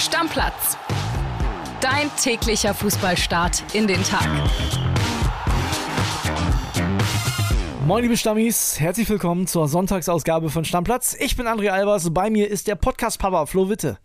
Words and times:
Stammplatz. 0.00 0.78
Dein 1.82 2.10
täglicher 2.16 2.72
Fußballstart 2.72 3.74
in 3.74 3.86
den 3.86 4.02
Tag. 4.02 4.26
Moin 7.86 8.02
liebe 8.02 8.16
Stammis, 8.16 8.80
herzlich 8.80 9.10
willkommen 9.10 9.46
zur 9.46 9.68
Sonntagsausgabe 9.68 10.48
von 10.48 10.64
Stammplatz. 10.64 11.14
Ich 11.20 11.36
bin 11.36 11.46
André 11.46 11.68
Albers, 11.68 12.14
bei 12.14 12.30
mir 12.30 12.48
ist 12.48 12.66
der 12.66 12.76
Podcast-Papa 12.76 13.44
Flo 13.44 13.68
Witte. 13.68 13.98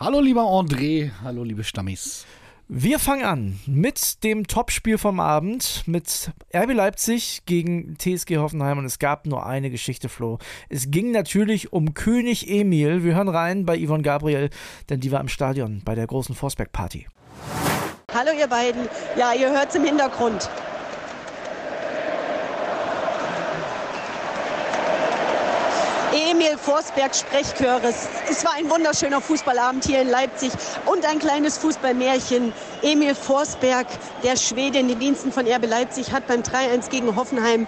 Hallo 0.00 0.20
lieber 0.20 0.42
André, 0.42 1.10
hallo 1.22 1.44
liebe 1.44 1.64
Stammis. 1.64 2.24
Wir 2.68 2.98
fangen 2.98 3.24
an 3.24 3.60
mit 3.66 4.22
dem 4.24 4.46
Topspiel 4.46 4.96
vom 4.96 5.20
Abend 5.20 5.82
mit 5.86 6.30
RB 6.54 6.72
Leipzig 6.72 7.42
gegen 7.44 7.96
TSG 7.98 8.38
Hoffenheim 8.38 8.78
und 8.78 8.84
es 8.84 8.98
gab 8.98 9.26
nur 9.26 9.44
eine 9.44 9.68
Geschichte, 9.68 10.08
Flo. 10.08 10.38
Es 10.68 10.90
ging 10.90 11.10
natürlich 11.10 11.72
um 11.72 11.92
König 11.92 12.48
Emil. 12.48 13.04
Wir 13.04 13.16
hören 13.16 13.28
rein 13.28 13.66
bei 13.66 13.76
Yvonne 13.76 14.02
Gabriel, 14.02 14.48
denn 14.88 15.00
die 15.00 15.12
war 15.12 15.20
im 15.20 15.28
Stadion 15.28 15.82
bei 15.84 15.94
der 15.94 16.06
großen 16.06 16.34
Forsberg-Party. 16.34 17.08
Hallo 18.14 18.30
ihr 18.38 18.46
beiden. 18.46 18.88
Ja, 19.16 19.32
ihr 19.32 19.50
hört 19.50 19.70
es 19.70 19.74
im 19.74 19.84
Hintergrund. 19.84 20.48
Emil 26.12 26.58
Forsberg 26.58 27.14
Sprechchöre. 27.14 27.94
Es 28.30 28.44
war 28.44 28.52
ein 28.58 28.68
wunderschöner 28.68 29.22
Fußballabend 29.22 29.86
hier 29.86 30.02
in 30.02 30.10
Leipzig 30.10 30.52
und 30.84 31.06
ein 31.06 31.18
kleines 31.18 31.56
Fußballmärchen. 31.56 32.52
Emil 32.82 33.14
Forsberg, 33.14 33.86
der 34.22 34.36
Schwede 34.36 34.78
in 34.78 34.88
den 34.88 34.98
Diensten 34.98 35.32
von 35.32 35.46
RB 35.46 35.66
Leipzig, 35.66 36.12
hat 36.12 36.26
beim 36.26 36.42
3-1 36.42 36.90
gegen 36.90 37.16
Hoffenheim 37.16 37.66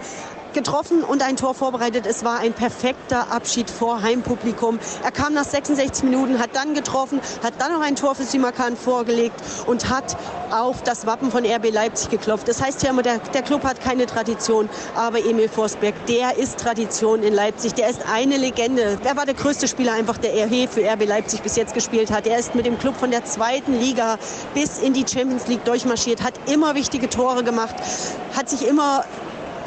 getroffen 0.55 1.03
und 1.03 1.21
ein 1.21 1.35
Tor 1.35 1.53
vorbereitet. 1.53 2.07
Es 2.07 2.23
war 2.23 2.39
ein 2.39 2.53
perfekter 2.53 3.31
Abschied 3.31 3.69
vor 3.69 4.01
Heimpublikum. 4.01 4.79
Er 5.03 5.11
kam 5.11 5.33
nach 5.33 5.43
66 5.43 6.03
Minuten, 6.03 6.39
hat 6.39 6.55
dann 6.55 6.73
getroffen, 6.73 7.21
hat 7.43 7.53
dann 7.59 7.73
noch 7.73 7.81
ein 7.81 7.95
Tor 7.95 8.15
für 8.15 8.23
Simakan 8.23 8.75
vorgelegt 8.75 9.35
und 9.67 9.89
hat 9.89 10.17
auf 10.51 10.81
das 10.81 11.05
Wappen 11.05 11.29
von 11.29 11.45
RB 11.45 11.71
Leipzig 11.71 12.09
geklopft. 12.09 12.47
Das 12.47 12.61
heißt 12.61 12.81
der, 12.81 12.93
der 12.93 13.41
Club 13.43 13.63
hat 13.63 13.81
keine 13.81 14.05
Tradition, 14.07 14.69
aber 14.95 15.19
Emil 15.19 15.49
Forsberg, 15.49 15.93
der 16.07 16.37
ist 16.37 16.59
Tradition 16.59 17.21
in 17.21 17.33
Leipzig. 17.33 17.73
Der 17.73 17.89
ist 17.89 18.01
eine 18.11 18.37
Legende. 18.37 18.97
Er 19.03 19.17
war 19.17 19.25
der 19.25 19.35
größte 19.35 19.67
Spieler 19.67 19.93
einfach, 19.93 20.17
der 20.17 20.45
RB 20.45 20.69
für 20.69 20.89
RB 20.89 21.05
Leipzig 21.05 21.41
bis 21.41 21.57
jetzt 21.57 21.73
gespielt 21.73 22.11
hat. 22.11 22.25
Er 22.25 22.39
ist 22.39 22.55
mit 22.55 22.65
dem 22.65 22.79
Club 22.79 22.95
von 22.95 23.11
der 23.11 23.25
zweiten 23.25 23.77
Liga 23.77 24.17
bis 24.53 24.79
in 24.79 24.93
die 24.93 25.05
Champions 25.05 25.47
League 25.47 25.65
durchmarschiert, 25.65 26.23
hat 26.23 26.33
immer 26.49 26.75
wichtige 26.75 27.09
Tore 27.09 27.43
gemacht, 27.43 27.75
hat 28.33 28.49
sich 28.49 28.65
immer 28.65 29.03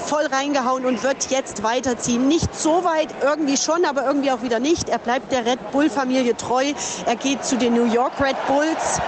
voll 0.00 0.26
reingehauen 0.26 0.84
und 0.84 1.02
wird 1.02 1.30
jetzt 1.30 1.62
weiterziehen. 1.62 2.28
Nicht 2.28 2.54
so 2.54 2.84
weit, 2.84 3.08
irgendwie 3.22 3.56
schon, 3.56 3.84
aber 3.84 4.06
irgendwie 4.06 4.30
auch 4.30 4.42
wieder 4.42 4.60
nicht. 4.60 4.88
Er 4.88 4.98
bleibt 4.98 5.32
der 5.32 5.44
Red 5.44 5.70
Bull-Familie 5.72 6.36
treu. 6.36 6.72
Er 7.06 7.16
geht 7.16 7.44
zu 7.44 7.56
den 7.56 7.74
New 7.74 7.92
York 7.92 8.12
Red 8.20 8.36
Bulls 8.46 9.00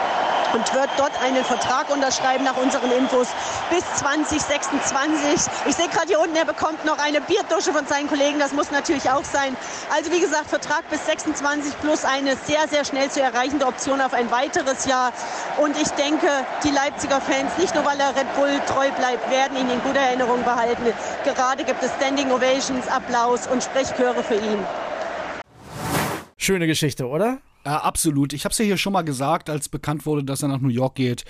und 0.52 0.74
wird 0.74 0.90
dort 0.96 1.12
einen 1.22 1.44
Vertrag 1.44 1.90
unterschreiben 1.90 2.44
nach 2.44 2.56
unseren 2.56 2.90
Infos 2.92 3.28
bis 3.70 3.84
2026. 3.96 5.52
Ich 5.66 5.76
sehe 5.76 5.88
gerade 5.88 6.08
hier 6.08 6.20
unten, 6.20 6.36
er 6.36 6.44
bekommt 6.44 6.84
noch 6.84 6.98
eine 6.98 7.20
Bierdusche 7.20 7.72
von 7.72 7.86
seinen 7.86 8.08
Kollegen. 8.08 8.38
Das 8.38 8.52
muss 8.52 8.70
natürlich 8.70 9.08
auch 9.10 9.24
sein. 9.24 9.56
Also 9.94 10.10
wie 10.12 10.20
gesagt, 10.20 10.48
Vertrag 10.48 10.88
bis 10.90 11.04
26 11.06 11.80
plus 11.80 12.04
eine 12.04 12.36
sehr, 12.36 12.68
sehr 12.68 12.84
schnell 12.84 13.10
zu 13.10 13.20
erreichende 13.20 13.66
Option 13.66 14.00
auf 14.00 14.14
ein 14.14 14.30
weiteres 14.30 14.86
Jahr. 14.86 15.12
Und 15.58 15.76
ich 15.80 15.88
denke, 15.90 16.28
die 16.64 16.70
Leipziger 16.70 17.20
Fans, 17.20 17.56
nicht 17.58 17.74
nur 17.74 17.84
weil 17.84 17.98
er 18.00 18.14
Red 18.16 18.34
Bull 18.34 18.60
treu 18.66 18.90
bleibt, 18.92 19.30
werden 19.30 19.56
ihn 19.56 19.70
in 19.70 19.82
guter 19.82 20.00
Erinnerung 20.00 20.42
behalten. 20.44 20.92
Gerade 21.24 21.64
gibt 21.64 21.82
es 21.82 21.90
Standing 21.96 22.30
Ovations, 22.30 22.88
Applaus 22.88 23.46
und 23.46 23.62
Sprechchöre 23.62 24.22
für 24.22 24.36
ihn. 24.36 24.64
Schöne 26.36 26.66
Geschichte, 26.66 27.06
oder? 27.06 27.38
Ja, 27.64 27.78
absolut. 27.78 28.33
Ich 28.33 28.44
habe 28.44 28.53
es 28.53 28.58
ja 28.58 28.64
hier 28.64 28.77
schon 28.77 28.92
mal 28.92 29.03
gesagt, 29.03 29.50
als 29.50 29.69
bekannt 29.69 30.06
wurde, 30.06 30.25
dass 30.25 30.42
er 30.42 30.48
nach 30.48 30.61
New 30.61 30.69
York 30.69 30.94
geht. 30.94 31.25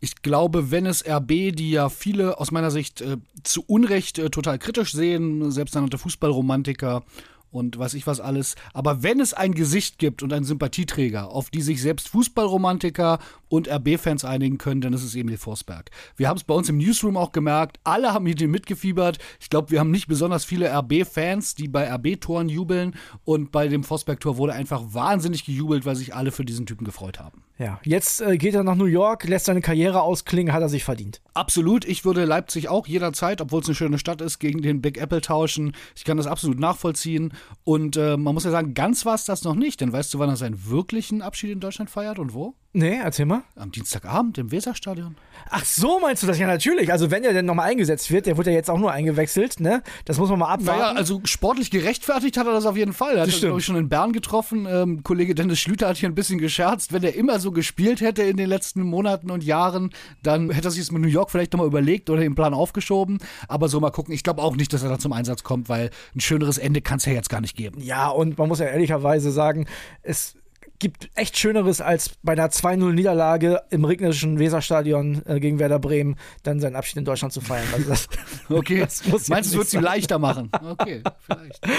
Ich 0.00 0.22
glaube, 0.22 0.70
wenn 0.70 0.86
es 0.86 1.06
RB, 1.06 1.54
die 1.54 1.70
ja 1.70 1.88
viele 1.88 2.38
aus 2.38 2.50
meiner 2.50 2.70
Sicht 2.70 3.00
äh, 3.00 3.18
zu 3.44 3.62
Unrecht 3.66 4.18
äh, 4.18 4.30
total 4.30 4.58
kritisch 4.58 4.92
sehen, 4.92 5.50
selbsternannte 5.52 5.98
Fußballromantiker 5.98 7.04
und 7.52 7.78
weiß 7.78 7.94
ich 7.94 8.06
was 8.06 8.18
alles. 8.18 8.56
Aber 8.72 9.02
wenn 9.02 9.20
es 9.20 9.34
ein 9.34 9.54
Gesicht 9.54 9.98
gibt 9.98 10.22
und 10.22 10.32
einen 10.32 10.44
Sympathieträger, 10.44 11.28
auf 11.28 11.50
die 11.50 11.62
sich 11.62 11.80
selbst 11.80 12.08
Fußballromantiker 12.08 13.18
und 13.52 13.68
RB-Fans 13.68 14.24
einigen 14.24 14.56
können, 14.56 14.80
dann 14.80 14.94
ist 14.94 15.04
es 15.04 15.14
Emil 15.14 15.36
Forsberg. 15.36 15.90
Wir 16.16 16.30
haben 16.30 16.38
es 16.38 16.44
bei 16.44 16.54
uns 16.54 16.70
im 16.70 16.78
Newsroom 16.78 17.18
auch 17.18 17.32
gemerkt, 17.32 17.78
alle 17.84 18.14
haben 18.14 18.24
mit 18.24 18.40
ihm 18.40 18.50
mitgefiebert. 18.50 19.18
Ich 19.40 19.50
glaube, 19.50 19.70
wir 19.70 19.78
haben 19.78 19.90
nicht 19.90 20.06
besonders 20.06 20.46
viele 20.46 20.72
RB-Fans, 20.72 21.54
die 21.54 21.68
bei 21.68 21.86
RB-Toren 21.92 22.48
jubeln 22.48 22.94
und 23.24 23.52
bei 23.52 23.68
dem 23.68 23.84
Forsberg-Tor 23.84 24.38
wurde 24.38 24.54
einfach 24.54 24.82
wahnsinnig 24.94 25.44
gejubelt, 25.44 25.84
weil 25.84 25.96
sich 25.96 26.14
alle 26.14 26.32
für 26.32 26.46
diesen 26.46 26.64
Typen 26.64 26.86
gefreut 26.86 27.20
haben. 27.20 27.42
Ja, 27.58 27.78
jetzt 27.84 28.22
äh, 28.22 28.38
geht 28.38 28.54
er 28.54 28.64
nach 28.64 28.74
New 28.74 28.86
York, 28.86 29.28
lässt 29.28 29.44
seine 29.44 29.60
Karriere 29.60 30.00
ausklingen, 30.00 30.54
hat 30.54 30.62
er 30.62 30.70
sich 30.70 30.82
verdient. 30.82 31.20
Absolut, 31.34 31.84
ich 31.84 32.06
würde 32.06 32.24
Leipzig 32.24 32.70
auch 32.70 32.86
jederzeit, 32.86 33.42
obwohl 33.42 33.60
es 33.60 33.66
eine 33.66 33.74
schöne 33.74 33.98
Stadt 33.98 34.22
ist, 34.22 34.38
gegen 34.38 34.62
den 34.62 34.80
Big 34.80 34.96
Apple 34.96 35.20
tauschen. 35.20 35.76
Ich 35.94 36.04
kann 36.04 36.16
das 36.16 36.26
absolut 36.26 36.58
nachvollziehen. 36.58 37.34
Und 37.64 37.98
äh, 37.98 38.16
man 38.16 38.32
muss 38.34 38.44
ja 38.44 38.50
sagen, 38.50 38.72
ganz 38.72 39.04
war 39.04 39.14
es 39.14 39.26
das 39.26 39.44
noch 39.44 39.54
nicht. 39.54 39.82
Denn 39.82 39.92
weißt 39.92 40.12
du, 40.14 40.18
wann 40.18 40.30
er 40.30 40.36
seinen 40.36 40.70
wirklichen 40.70 41.20
Abschied 41.20 41.50
in 41.50 41.60
Deutschland 41.60 41.90
feiert 41.90 42.18
und 42.18 42.32
wo? 42.32 42.54
Nee, 42.72 42.98
erzähl 43.02 43.26
mal. 43.26 43.41
Am 43.56 43.70
Dienstagabend 43.70 44.38
im 44.38 44.50
Weserstadion. 44.50 45.16
Ach 45.50 45.64
so, 45.64 46.00
meinst 46.00 46.22
du 46.22 46.26
das? 46.26 46.38
Ja, 46.38 46.46
natürlich. 46.46 46.90
Also, 46.90 47.10
wenn 47.10 47.24
er 47.24 47.32
denn 47.32 47.44
nochmal 47.44 47.70
eingesetzt 47.70 48.10
wird, 48.10 48.26
der 48.26 48.36
wird 48.36 48.46
ja 48.46 48.52
jetzt 48.52 48.70
auch 48.70 48.78
nur 48.78 48.92
eingewechselt, 48.92 49.60
ne? 49.60 49.82
Das 50.04 50.18
muss 50.18 50.30
man 50.30 50.38
mal 50.38 50.48
abwarten. 50.48 50.80
Naja, 50.80 50.92
also 50.92 51.20
sportlich 51.24 51.70
gerechtfertigt 51.70 52.36
hat 52.36 52.46
er 52.46 52.52
das 52.52 52.66
auf 52.66 52.76
jeden 52.76 52.92
Fall. 52.92 53.16
Er 53.16 53.22
hat, 53.22 53.30
glaube 53.30 53.58
ich, 53.58 53.64
schon 53.64 53.76
in 53.76 53.88
Bern 53.88 54.12
getroffen. 54.12 54.66
Ähm, 54.68 55.02
Kollege 55.02 55.34
Dennis 55.34 55.60
Schlüter 55.60 55.88
hat 55.88 55.96
hier 55.96 56.08
ein 56.08 56.14
bisschen 56.14 56.38
gescherzt. 56.38 56.92
Wenn 56.92 57.02
er 57.02 57.14
immer 57.14 57.40
so 57.40 57.52
gespielt 57.52 58.00
hätte 58.00 58.22
in 58.22 58.36
den 58.36 58.48
letzten 58.48 58.82
Monaten 58.82 59.30
und 59.30 59.44
Jahren, 59.44 59.90
dann 60.22 60.50
hätte 60.50 60.68
er 60.68 60.70
sich 60.70 60.82
es 60.82 60.90
mit 60.90 61.02
New 61.02 61.08
York 61.08 61.30
vielleicht 61.30 61.52
nochmal 61.52 61.66
überlegt 61.66 62.08
oder 62.10 62.20
den 62.20 62.34
Plan 62.34 62.54
aufgeschoben. 62.54 63.18
Aber 63.48 63.68
so 63.68 63.80
mal 63.80 63.90
gucken. 63.90 64.14
Ich 64.14 64.22
glaube 64.22 64.42
auch 64.42 64.56
nicht, 64.56 64.72
dass 64.72 64.82
er 64.82 64.88
da 64.88 64.98
zum 64.98 65.12
Einsatz 65.12 65.42
kommt, 65.42 65.68
weil 65.68 65.90
ein 66.14 66.20
schöneres 66.20 66.58
Ende 66.58 66.80
kann 66.80 66.98
es 66.98 67.04
ja 67.04 67.12
jetzt 67.12 67.28
gar 67.28 67.40
nicht 67.40 67.56
geben. 67.56 67.80
Ja, 67.80 68.08
und 68.08 68.38
man 68.38 68.48
muss 68.48 68.60
ja 68.60 68.66
ehrlicherweise 68.66 69.30
sagen, 69.30 69.66
es 70.02 70.34
gibt 70.82 71.10
echt 71.14 71.38
Schöneres 71.38 71.80
als 71.80 72.10
bei 72.24 72.32
einer 72.32 72.48
2-0-Niederlage 72.48 73.62
im 73.70 73.84
regnerischen 73.84 74.40
Weserstadion 74.40 75.22
äh, 75.26 75.38
gegen 75.38 75.60
Werder 75.60 75.78
Bremen 75.78 76.16
dann 76.42 76.58
seinen 76.58 76.74
Abschied 76.74 76.96
in 76.96 77.04
Deutschland 77.04 77.32
zu 77.32 77.40
feiern. 77.40 77.68
Also 77.72 77.88
das, 77.88 78.08
okay, 78.48 78.80
das 78.80 79.06
muss 79.06 79.28
meinst 79.28 79.50
du, 79.50 79.54
es 79.54 79.58
wird 79.58 79.68
es 79.68 79.74
ihm 79.74 79.80
leichter 79.80 80.18
machen? 80.18 80.50
Okay, 80.60 81.02
vielleicht. 81.24 81.60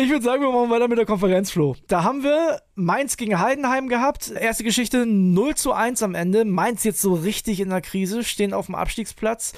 Ich 0.00 0.08
würde 0.10 0.24
sagen, 0.24 0.42
wir 0.42 0.52
machen 0.52 0.70
weiter 0.70 0.86
mit 0.86 0.96
der 0.96 1.06
Konferenz, 1.06 1.50
Flo. 1.50 1.74
Da 1.88 2.04
haben 2.04 2.22
wir 2.22 2.62
Mainz 2.76 3.16
gegen 3.16 3.40
Heidenheim 3.40 3.88
gehabt. 3.88 4.30
Erste 4.30 4.62
Geschichte 4.62 5.04
0 5.06 5.56
zu 5.56 5.72
1 5.72 6.04
am 6.04 6.14
Ende. 6.14 6.44
Mainz 6.44 6.84
jetzt 6.84 7.00
so 7.00 7.14
richtig 7.14 7.58
in 7.58 7.70
der 7.70 7.80
Krise, 7.80 8.22
stehen 8.22 8.52
auf 8.52 8.66
dem 8.66 8.76
Abstiegsplatz. 8.76 9.54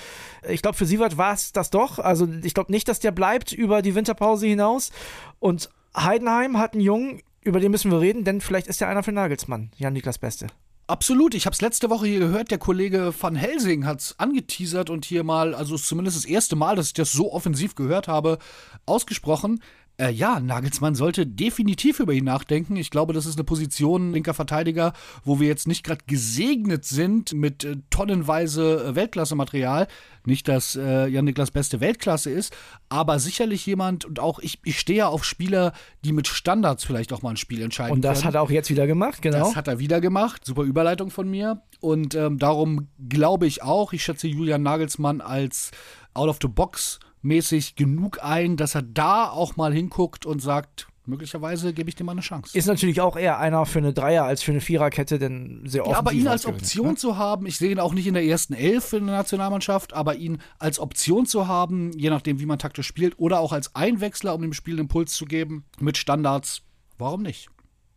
Ich 0.49 0.63
glaube, 0.63 0.79
für 0.79 0.87
Sievert 0.87 1.19
war 1.19 1.35
es 1.35 1.53
das 1.53 1.69
doch. 1.69 1.99
Also 1.99 2.27
ich 2.43 2.55
glaube 2.55 2.73
nicht, 2.73 2.89
dass 2.89 3.01
der 3.01 3.11
bleibt 3.11 3.53
über 3.53 3.83
die 3.83 3.95
Winterpause 3.95 4.47
hinaus. 4.47 4.93
Und 5.41 5.69
Heidenheim 5.95 6.57
hat 6.57 6.73
einen 6.73 6.83
Jungen, 6.83 7.21
über 7.43 7.61
den 7.61 7.71
müssen 7.71 7.91
wir 7.91 8.01
reden, 8.01 8.25
denn 8.25 8.41
vielleicht 8.41 8.67
ist 8.67 8.81
er 8.81 8.89
einer 8.89 9.03
für 9.03 9.13
Nagelsmann, 9.13 9.71
Jan-Niklas 9.77 10.19
Beste. 10.19 10.47
Absolut, 10.87 11.35
ich 11.35 11.47
habe 11.47 11.55
es 11.55 11.61
letzte 11.61 11.89
Woche 11.89 12.09
hier 12.09 12.19
gehört, 12.19 12.51
der 12.51 12.59
Kollege 12.59 13.15
Van 13.19 13.37
Helsing 13.37 13.87
hat 13.87 14.01
es 14.01 14.19
angeteasert 14.19 14.91
und 14.91 15.05
hier 15.05 15.23
mal, 15.23 15.55
also 15.55 15.77
zumindest 15.77 16.17
das 16.17 16.25
erste 16.25 16.57
Mal, 16.57 16.75
dass 16.75 16.89
ich 16.89 16.95
das 16.95 17.13
so 17.13 17.33
offensiv 17.33 17.77
gehört 17.77 18.09
habe, 18.09 18.39
ausgesprochen. 18.87 19.63
Äh, 20.01 20.13
ja, 20.13 20.41
Nagelsmann 20.41 20.95
sollte 20.95 21.27
definitiv 21.27 22.01
über 22.01 22.15
ihn 22.15 22.25
nachdenken. 22.25 22.77
Ich 22.77 22.91
glaube, 22.91 23.13
das 23.13 23.27
ist 23.27 23.37
eine 23.37 23.45
Position 23.45 24.13
linker 24.13 24.33
Verteidiger, 24.33 24.95
wo 25.25 25.41
wir 25.41 25.49
jetzt 25.49 25.69
nicht 25.69 25.85
gerade 25.85 26.01
gesegnet 26.07 26.87
sind 26.87 27.35
mit 27.35 27.65
äh, 27.65 27.77
tonnenweise 27.91 28.85
äh, 28.85 28.95
Weltklasse-Material. 28.95 29.89
Nicht, 30.25 30.49
dass 30.49 30.75
äh, 30.75 31.07
Jan-Niklas 31.07 31.51
beste 31.51 31.81
Weltklasse 31.81 32.31
ist, 32.31 32.57
aber 32.89 33.19
sicherlich 33.19 33.67
jemand, 33.67 34.07
und 34.07 34.21
auch 34.21 34.39
ich, 34.39 34.59
ich 34.65 34.81
stehe 34.81 35.01
ja 35.01 35.09
auf 35.09 35.25
Spieler, 35.25 35.73
die 36.05 36.13
mit 36.13 36.29
Standards 36.29 36.85
vielleicht 36.85 37.13
auch 37.13 37.21
mal 37.21 37.31
ein 37.31 37.37
Spiel 37.37 37.61
entscheiden 37.61 37.93
Und 37.93 38.03
das 38.03 38.21
können. 38.21 38.29
hat 38.29 38.35
er 38.37 38.43
auch 38.43 38.51
jetzt 38.51 38.71
wieder 38.71 38.87
gemacht, 38.87 39.21
genau. 39.21 39.39
Das 39.39 39.57
hat 39.57 39.69
er 39.69 39.79
wieder 39.79 40.01
gemacht. 40.01 40.47
Super 40.47 40.63
Überleitung 40.63 41.11
von 41.11 41.29
mir. 41.29 41.63
Und 41.81 42.15
ähm, 42.15 42.39
darum 42.39 42.89
glaube 43.07 43.47
ich 43.47 43.63
auch, 43.63 43.93
ich 43.93 44.03
schätze 44.03 44.29
Julian 44.29 44.63
Nagelsmann 44.63 45.21
als 45.21 45.71
out 46.15 46.29
of 46.29 46.39
the 46.41 46.49
box 46.49 47.01
mäßig 47.23 47.77
genug 47.77 48.23
ein, 48.23 48.57
dass 48.57 48.75
er 48.75 48.83
da 48.83 49.29
auch 49.29 49.57
mal 49.57 49.73
hinguckt 49.73 50.27
und 50.27 50.41
sagt, 50.41 50.89
möglicherweise 51.07 51.73
gebe 51.73 51.89
ich 51.89 51.97
dem 51.97 52.07
mal 52.07 52.13
eine 52.13 52.21
Chance. 52.21 52.57
Ist 52.57 52.67
natürlich 52.67 53.01
auch 53.01 53.17
eher 53.17 53.39
einer 53.39 53.67
für 53.67 53.79
eine 53.79 53.93
Dreier 53.93 54.25
als 54.25 54.43
für 54.43 54.53
eine 54.53 54.61
Viererkette, 54.61 55.19
denn 55.19 55.63
sehr 55.65 55.83
oft. 55.83 55.93
Ja, 55.93 55.99
aber 55.99 56.13
ihn 56.13 56.29
als 56.29 56.47
Option 56.47 56.91
ne? 56.91 56.95
zu 56.95 57.19
haben, 57.19 57.47
ich 57.47 57.59
sehe 57.59 57.71
ihn 57.71 57.81
auch 57.81 57.93
nicht 57.93 58.07
in 58.07 58.15
der 58.15 58.25
ersten 58.25 58.55
Elf 58.55 58.93
in 58.93 59.07
der 59.07 59.17
Nationalmannschaft, 59.17 59.93
aber 59.93 60.15
ihn 60.15 60.39
als 60.59 60.79
Option 60.79 61.27
zu 61.27 61.47
haben, 61.49 61.93
je 61.93 62.11
nachdem, 62.11 62.41
wie 62.41 62.47
man 62.47 62.59
taktisch 62.59 62.87
spielt, 62.87 63.19
oder 63.19 63.41
auch 63.41 63.53
als 63.53 63.75
Einwechsler, 63.75 64.35
um 64.35 64.43
dem 64.43 64.53
Spiel 64.53 64.75
einen 64.75 64.83
Impuls 64.83 65.13
zu 65.13 65.27
geben, 65.27 65.65
mit 65.79 65.97
Standards, 65.97 66.63
warum 66.99 67.23
nicht? 67.23 67.49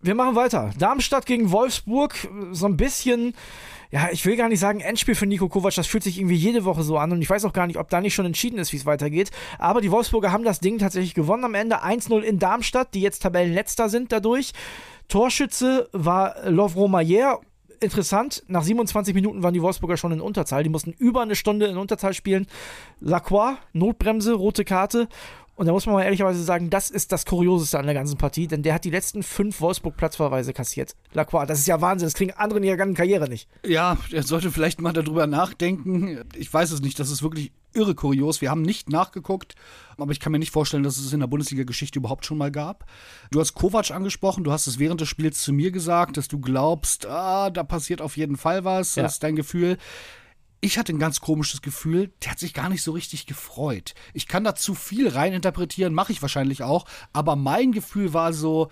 Wir 0.04 0.16
machen 0.16 0.36
weiter. 0.36 0.72
Darmstadt 0.78 1.26
gegen 1.26 1.52
Wolfsburg. 1.52 2.16
So 2.52 2.66
ein 2.66 2.78
bisschen 2.78 3.34
ja, 3.90 4.10
ich 4.12 4.26
will 4.26 4.36
gar 4.36 4.50
nicht 4.50 4.60
sagen 4.60 4.80
Endspiel 4.80 5.14
für 5.14 5.28
Nico 5.28 5.48
Kovac, 5.48 5.76
das 5.76 5.86
fühlt 5.86 6.04
sich 6.04 6.18
irgendwie 6.18 6.36
jede 6.36 6.66
Woche 6.66 6.82
so 6.82 6.98
an 6.98 7.12
und 7.12 7.22
ich 7.22 7.30
weiß 7.30 7.46
auch 7.46 7.54
gar 7.54 7.68
nicht, 7.68 7.78
ob 7.78 7.92
da 7.92 8.02
nicht 8.02 8.16
schon 8.16 8.26
entschieden 8.26 8.58
ist, 8.58 8.74
wie 8.74 8.78
es 8.78 8.88
weitergeht. 8.88 9.30
Aber 9.60 9.82
die 9.82 9.92
Wolfsburger 9.92 10.32
haben 10.32 10.44
das 10.44 10.60
Ding 10.60 10.80
tatsächlich 10.80 11.14
gewonnen 11.14 11.44
am 11.44 11.54
Ende. 11.54 11.84
1-0 11.84 12.22
in 12.22 12.40
Darmstadt, 12.40 12.96
die 12.96 13.02
jetzt 13.02 13.22
Tabellenletzter 13.22 13.90
sind 13.90 14.12
dadurch. 14.12 14.54
Torschütze 15.10 15.90
war 15.92 16.50
Lovro 16.50 16.88
Mayer 16.88 17.40
interessant, 17.84 18.44
nach 18.48 18.64
27 18.64 19.14
Minuten 19.14 19.44
waren 19.44 19.54
die 19.54 19.62
Wolfsburger 19.62 19.98
schon 19.98 20.12
in 20.12 20.22
Unterzahl. 20.22 20.64
Die 20.64 20.70
mussten 20.70 20.94
über 20.94 21.22
eine 21.22 21.36
Stunde 21.36 21.68
in 21.68 21.78
Unterzahl 21.78 22.16
spielen. 22.16 22.48
Lacroix, 23.00 23.58
Notbremse, 23.74 24.34
rote 24.34 24.66
Karte. 24.66 25.08
Und 25.56 25.68
da 25.68 25.72
muss 25.72 25.86
man 25.86 25.96
mal 25.96 26.04
ehrlicherweise 26.04 26.44
sagen, 26.44 26.72
das 26.72 26.90
ist 26.90 27.12
das 27.12 27.26
Kurioseste 27.26 27.78
an 27.78 27.86
der 27.86 27.94
ganzen 27.94 28.18
Partie, 28.18 28.48
denn 28.48 28.64
der 28.64 28.74
hat 28.74 28.86
die 28.86 28.90
letzten 28.90 29.22
fünf 29.22 29.62
Wolfsburg-Platzverweise 29.62 30.52
kassiert. 30.52 30.96
Lacroix, 31.14 31.46
das 31.48 31.60
ist 31.60 31.68
ja 31.68 31.80
Wahnsinn, 31.80 32.08
das 32.08 32.16
kriegen 32.16 32.32
andere 32.32 32.60
in 32.60 32.66
ihrer 32.66 32.78
ganzen 32.78 32.96
Karriere 32.96 33.30
nicht. 33.30 33.48
Ja, 33.64 33.98
er 34.12 34.24
sollte 34.24 34.52
vielleicht 34.52 34.82
mal 34.82 34.94
darüber 34.94 35.28
nachdenken. 35.28 36.24
Ich 36.36 36.52
weiß 36.52 36.72
es 36.72 36.82
nicht, 36.82 37.00
das 37.00 37.12
ist 37.12 37.22
wirklich 37.22 37.52
irre 37.74 37.94
kurios. 37.94 38.42
Wir 38.42 38.50
haben 38.50 38.64
nicht 38.64 38.90
nachgeguckt, 38.90 39.54
aber 39.98 40.12
ich 40.12 40.20
kann 40.20 40.32
mir 40.32 40.40
nicht 40.40 40.52
vorstellen, 40.52 40.84
dass 40.84 40.98
es 40.98 41.14
in 41.14 41.20
der 41.20 41.28
Bundesliga-Geschichte 41.28 42.00
überhaupt 42.00 42.26
schon 42.26 42.38
mal 42.40 42.52
gab. 42.52 42.86
Du 43.30 43.40
hast 43.40 43.54
Kovac 43.54 43.92
angesprochen, 43.92 44.44
du 44.44 44.52
hast 44.52 44.66
es 44.66 44.80
während 44.80 45.02
des 45.02 45.10
Spiels 45.10 45.42
zu 45.42 45.54
mir 45.54 45.72
gesagt, 45.72 46.18
dass 46.18 46.28
du 46.28 46.40
glaubst, 46.40 47.06
ah, 47.06 47.52
da 47.52 47.64
passiert 47.64 48.02
auf 48.02 48.18
jeden 48.18 48.38
Fall 48.38 48.64
was, 48.64 48.96
ja. 48.96 49.04
das 49.04 49.14
ist 49.14 49.24
dein 49.24 49.36
Gefühl 49.36 49.78
ich 50.64 50.78
hatte 50.78 50.94
ein 50.94 51.00
ganz 51.00 51.20
komisches 51.20 51.62
Gefühl, 51.62 52.12
der 52.24 52.32
hat 52.32 52.40
sich 52.40 52.54
gar 52.54 52.70
nicht 52.70 52.82
so 52.84 52.94
richtig 52.94 53.26
gefreut. 53.26 53.94
Ich 54.14 54.28
kann 54.28 54.46
da 54.46 54.56
zu 54.56 54.76
viel 54.76 55.10
reininterpretieren, 55.10 55.94
mache 55.94 56.14
ich 56.14 56.22
wahrscheinlich 56.22 56.64
auch, 56.64 56.86
aber 57.12 57.36
mein 57.36 57.74
Gefühl 57.74 58.14
war 58.14 58.32
so, 58.32 58.70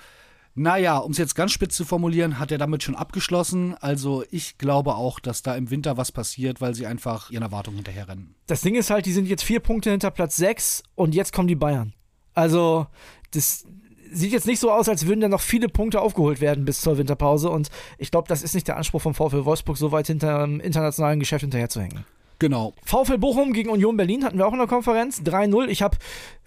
naja, 0.55 0.97
um 0.97 1.11
es 1.11 1.17
jetzt 1.17 1.35
ganz 1.35 1.51
spitz 1.51 1.75
zu 1.75 1.83
formulieren, 1.83 2.39
hat 2.39 2.51
er 2.51 2.57
damit 2.57 2.83
schon 2.83 2.95
abgeschlossen. 2.95 3.75
Also 3.79 4.23
ich 4.31 4.57
glaube 4.57 4.95
auch, 4.95 5.19
dass 5.19 5.43
da 5.43 5.55
im 5.55 5.69
Winter 5.69 5.97
was 5.97 6.11
passiert, 6.11 6.61
weil 6.61 6.75
sie 6.75 6.88
einfach 6.88 7.29
ihren 7.29 7.43
Erwartungen 7.43 7.77
hinterherrennen. 7.77 8.35
Das 8.47 8.61
Ding 8.61 8.75
ist 8.75 8.89
halt, 8.89 9.05
die 9.05 9.13
sind 9.13 9.27
jetzt 9.27 9.43
vier 9.43 9.59
Punkte 9.59 9.91
hinter 9.91 10.11
Platz 10.11 10.38
sechs 10.38 10.83
und 10.95 11.13
jetzt 11.13 11.33
kommen 11.33 11.47
die 11.47 11.55
Bayern. 11.55 11.93
Also 12.33 12.88
das, 13.31 13.65
sieht 14.11 14.31
jetzt 14.31 14.47
nicht 14.47 14.59
so 14.59 14.71
aus, 14.71 14.89
als 14.89 15.07
würden 15.07 15.21
da 15.21 15.29
noch 15.29 15.41
viele 15.41 15.69
Punkte 15.69 16.01
aufgeholt 16.01 16.41
werden 16.41 16.65
bis 16.65 16.81
zur 16.81 16.97
Winterpause. 16.97 17.49
Und 17.49 17.69
ich 17.97 18.11
glaube, 18.11 18.27
das 18.27 18.43
ist 18.43 18.53
nicht 18.53 18.67
der 18.67 18.77
Anspruch 18.77 19.01
vom 19.01 19.13
VfL 19.13 19.45
Wolfsburg, 19.45 19.77
so 19.77 19.91
weit 19.91 20.07
hinter 20.07 20.41
dem 20.41 20.59
internationalen 20.59 21.19
Geschäft 21.19 21.41
hinterherzuhängen. 21.41 22.05
Genau. 22.39 22.73
VfL 22.83 23.19
Bochum 23.19 23.53
gegen 23.53 23.69
Union 23.69 23.95
Berlin 23.97 24.23
hatten 24.23 24.37
wir 24.39 24.47
auch 24.47 24.53
in 24.53 24.57
der 24.57 24.67
Konferenz. 24.67 25.21
3-0. 25.21 25.67
Ich 25.67 25.83
habe 25.83 25.97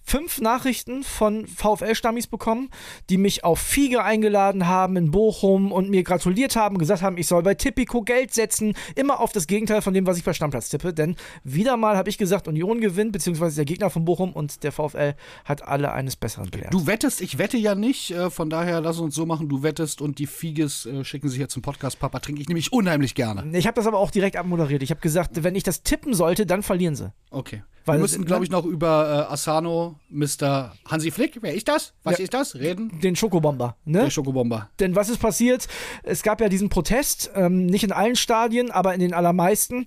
fünf 0.04 0.40
Nachrichten 0.40 1.02
von 1.02 1.46
VfL-Stammis 1.46 2.26
bekommen, 2.26 2.70
die 3.10 3.16
mich 3.16 3.42
auf 3.42 3.58
Fiege 3.58 4.04
eingeladen 4.04 4.68
haben 4.68 4.96
in 4.96 5.10
Bochum 5.10 5.72
und 5.72 5.90
mir 5.90 6.02
gratuliert 6.02 6.56
haben, 6.56 6.78
gesagt 6.78 7.02
haben, 7.02 7.16
ich 7.16 7.26
soll 7.26 7.42
bei 7.42 7.54
Tipico 7.54 8.02
Geld 8.02 8.32
setzen. 8.32 8.74
Immer 8.94 9.20
auf 9.20 9.32
das 9.32 9.46
Gegenteil 9.46 9.82
von 9.82 9.94
dem, 9.94 10.06
was 10.06 10.18
ich 10.18 10.24
bei 10.24 10.32
Stammplatz 10.32 10.68
tippe. 10.68 10.92
Denn 10.92 11.16
wieder 11.42 11.76
mal 11.76 11.96
habe 11.96 12.10
ich 12.10 12.18
gesagt, 12.18 12.46
Union 12.46 12.80
gewinnt, 12.80 13.12
beziehungsweise 13.12 13.56
der 13.56 13.64
Gegner 13.64 13.90
von 13.90 14.04
Bochum 14.04 14.32
und 14.32 14.62
der 14.62 14.72
VfL 14.72 15.14
hat 15.44 15.66
alle 15.66 15.92
eines 15.92 16.16
Besseren 16.16 16.50
belehrt. 16.50 16.72
Du 16.72 16.86
wettest, 16.86 17.20
ich 17.20 17.38
wette 17.38 17.56
ja 17.56 17.74
nicht. 17.74 18.10
Äh, 18.10 18.30
von 18.30 18.50
daher 18.50 18.80
lass 18.80 18.98
uns 18.98 19.14
so 19.14 19.26
machen, 19.26 19.48
du 19.48 19.62
wettest 19.62 20.02
und 20.02 20.18
die 20.18 20.26
Fieges 20.26 20.86
äh, 20.86 21.04
schicken 21.04 21.28
sich 21.28 21.38
jetzt 21.38 21.52
zum 21.52 21.62
Podcast. 21.62 21.98
Papa 21.98 22.20
trinke 22.20 22.42
ich 22.42 22.48
nämlich 22.48 22.72
unheimlich 22.72 23.14
gerne. 23.14 23.56
Ich 23.56 23.66
habe 23.66 23.74
das 23.74 23.86
aber 23.86 23.98
auch 23.98 24.10
direkt 24.10 24.36
abmoderiert. 24.36 24.82
Ich 24.82 24.90
habe 24.90 25.00
gesagt, 25.00 25.42
wenn 25.42 25.54
ich 25.54 25.62
das 25.62 25.82
tippen 25.82 26.14
sollte, 26.14 26.46
dann 26.46 26.62
verlieren 26.62 26.94
sie. 26.94 27.12
Okay. 27.30 27.62
Weil 27.84 27.98
Wir 27.98 28.02
müssen, 28.02 28.24
glaube 28.24 28.44
ich, 28.44 28.50
noch 28.50 28.64
über 28.64 29.26
äh, 29.28 29.32
Asano, 29.32 29.96
Mr. 30.08 30.72
Hansi 30.88 31.10
Flick, 31.10 31.38
wer 31.42 31.54
ist 31.54 31.68
das? 31.68 31.92
Was 32.02 32.18
ja, 32.18 32.24
ist 32.24 32.32
das? 32.32 32.54
Reden? 32.54 32.98
Den 33.00 33.14
Schokobomber, 33.14 33.76
ne? 33.84 34.04
Der 34.04 34.10
Schokobomber. 34.10 34.70
Denn 34.80 34.96
was 34.96 35.10
ist 35.10 35.18
passiert? 35.18 35.68
Es 36.02 36.22
gab 36.22 36.40
ja 36.40 36.48
diesen 36.48 36.70
Protest, 36.70 37.30
ähm, 37.34 37.66
nicht 37.66 37.84
in 37.84 37.92
allen 37.92 38.16
Stadien, 38.16 38.70
aber 38.70 38.94
in 38.94 39.00
den 39.00 39.12
allermeisten, 39.12 39.84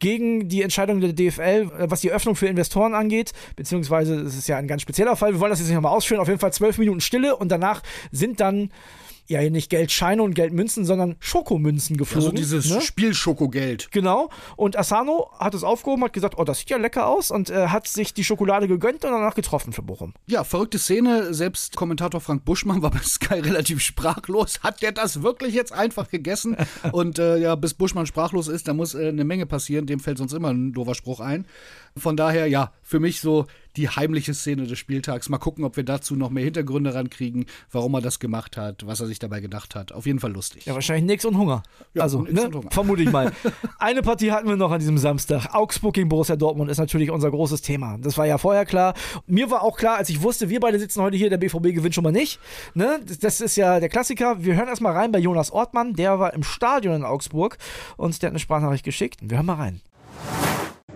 gegen 0.00 0.48
die 0.48 0.62
Entscheidung 0.62 1.00
der 1.00 1.12
DFL, 1.12 1.70
äh, 1.78 1.90
was 1.90 2.00
die 2.00 2.10
Öffnung 2.10 2.34
für 2.34 2.48
Investoren 2.48 2.94
angeht. 2.94 3.32
Beziehungsweise, 3.54 4.24
das 4.24 4.36
ist 4.36 4.48
ja 4.48 4.56
ein 4.56 4.66
ganz 4.66 4.82
spezieller 4.82 5.14
Fall. 5.14 5.32
Wir 5.32 5.40
wollen 5.40 5.50
das 5.50 5.60
jetzt 5.60 5.68
nicht 5.68 5.76
nochmal 5.76 5.92
ausführen. 5.92 6.20
Auf 6.20 6.28
jeden 6.28 6.40
Fall 6.40 6.52
zwölf 6.52 6.78
Minuten 6.78 7.00
Stille 7.00 7.36
und 7.36 7.50
danach 7.50 7.82
sind 8.10 8.40
dann 8.40 8.70
ja 9.28 9.48
nicht 9.50 9.70
Geldscheine 9.70 10.22
und 10.22 10.34
Geldmünzen, 10.34 10.84
sondern 10.84 11.16
Schokomünzen 11.20 11.96
geflogen. 11.96 12.30
Also 12.30 12.36
dieses 12.36 12.70
ne? 12.70 12.80
Spielschokogeld. 12.80 13.90
Genau. 13.90 14.30
Und 14.56 14.78
Asano 14.78 15.30
hat 15.38 15.54
es 15.54 15.64
aufgehoben, 15.64 16.04
hat 16.04 16.12
gesagt, 16.12 16.38
oh, 16.38 16.44
das 16.44 16.60
sieht 16.60 16.70
ja 16.70 16.76
lecker 16.76 17.06
aus 17.06 17.30
und 17.30 17.50
äh, 17.50 17.68
hat 17.68 17.88
sich 17.88 18.14
die 18.14 18.24
Schokolade 18.24 18.68
gegönnt 18.68 19.04
und 19.04 19.10
danach 19.10 19.34
getroffen 19.34 19.72
für 19.72 19.82
Bochum. 19.82 20.14
Ja, 20.26 20.44
verrückte 20.44 20.78
Szene. 20.78 21.34
Selbst 21.34 21.76
Kommentator 21.76 22.20
Frank 22.20 22.44
Buschmann 22.44 22.82
war 22.82 22.90
bei 22.90 23.00
Sky 23.02 23.40
relativ 23.40 23.80
sprachlos. 23.80 24.60
Hat 24.62 24.82
der 24.82 24.92
das 24.92 25.22
wirklich 25.22 25.54
jetzt 25.54 25.72
einfach 25.72 26.08
gegessen? 26.08 26.56
und 26.92 27.18
äh, 27.18 27.38
ja, 27.38 27.54
bis 27.54 27.74
Buschmann 27.74 28.06
sprachlos 28.06 28.48
ist, 28.48 28.68
da 28.68 28.74
muss 28.74 28.94
äh, 28.94 29.08
eine 29.08 29.24
Menge 29.24 29.46
passieren. 29.46 29.86
Dem 29.86 30.00
fällt 30.00 30.18
sonst 30.18 30.32
immer 30.32 30.50
ein 30.52 30.72
doofer 30.72 30.94
Spruch 30.94 31.20
ein. 31.20 31.46
Von 31.96 32.16
daher, 32.16 32.46
ja, 32.46 32.72
für 32.82 33.00
mich 33.00 33.20
so 33.20 33.46
die 33.76 33.88
heimliche 33.88 34.34
Szene 34.34 34.66
des 34.66 34.78
Spieltags. 34.78 35.28
Mal 35.28 35.38
gucken, 35.38 35.64
ob 35.64 35.76
wir 35.76 35.84
dazu 35.84 36.16
noch 36.16 36.30
mehr 36.30 36.44
Hintergründe 36.44 36.94
rankriegen, 36.94 37.46
warum 37.70 37.94
er 37.94 38.00
das 38.00 38.18
gemacht 38.18 38.56
hat, 38.56 38.86
was 38.86 39.00
er 39.00 39.06
sich 39.06 39.18
dabei 39.18 39.40
gedacht 39.40 39.74
hat. 39.74 39.92
Auf 39.92 40.06
jeden 40.06 40.18
Fall 40.18 40.32
lustig. 40.32 40.66
Ja, 40.66 40.74
wahrscheinlich 40.74 41.04
nix 41.04 41.24
und 41.24 41.36
Hunger. 41.36 41.62
Ja, 41.94 42.02
also, 42.02 42.22
ne? 42.22 42.46
und 42.46 42.54
Hunger. 42.54 42.70
vermute 42.70 43.02
ich 43.02 43.10
mal. 43.10 43.32
Eine 43.78 44.02
Partie 44.02 44.32
hatten 44.32 44.48
wir 44.48 44.56
noch 44.56 44.70
an 44.70 44.80
diesem 44.80 44.98
Samstag. 44.98 45.54
Augsburg 45.54 45.94
gegen 45.94 46.08
Borussia 46.08 46.36
Dortmund 46.36 46.70
ist 46.70 46.78
natürlich 46.78 47.10
unser 47.10 47.30
großes 47.30 47.62
Thema. 47.62 47.98
Das 47.98 48.16
war 48.18 48.26
ja 48.26 48.38
vorher 48.38 48.64
klar. 48.64 48.94
Mir 49.26 49.50
war 49.50 49.62
auch 49.62 49.76
klar, 49.76 49.96
als 49.96 50.08
ich 50.08 50.22
wusste, 50.22 50.48
wir 50.48 50.60
beide 50.60 50.78
sitzen 50.78 51.02
heute 51.02 51.16
hier, 51.16 51.30
der 51.30 51.38
BVB 51.38 51.74
gewinnt 51.74 51.94
schon 51.94 52.04
mal 52.04 52.12
nicht. 52.12 52.40
Ne? 52.74 53.00
Das 53.20 53.40
ist 53.40 53.56
ja 53.56 53.80
der 53.80 53.88
Klassiker. 53.88 54.42
Wir 54.42 54.56
hören 54.56 54.68
erstmal 54.68 54.92
rein 54.92 55.12
bei 55.12 55.18
Jonas 55.18 55.50
Ortmann. 55.50 55.94
Der 55.94 56.18
war 56.18 56.34
im 56.34 56.42
Stadion 56.42 56.96
in 56.96 57.04
Augsburg 57.04 57.58
und 57.96 58.20
der 58.22 58.28
hat 58.28 58.32
eine 58.32 58.38
Sprachnachricht 58.38 58.84
geschickt. 58.84 59.18
Wir 59.22 59.36
hören 59.36 59.46
mal 59.46 59.54
rein. 59.54 59.80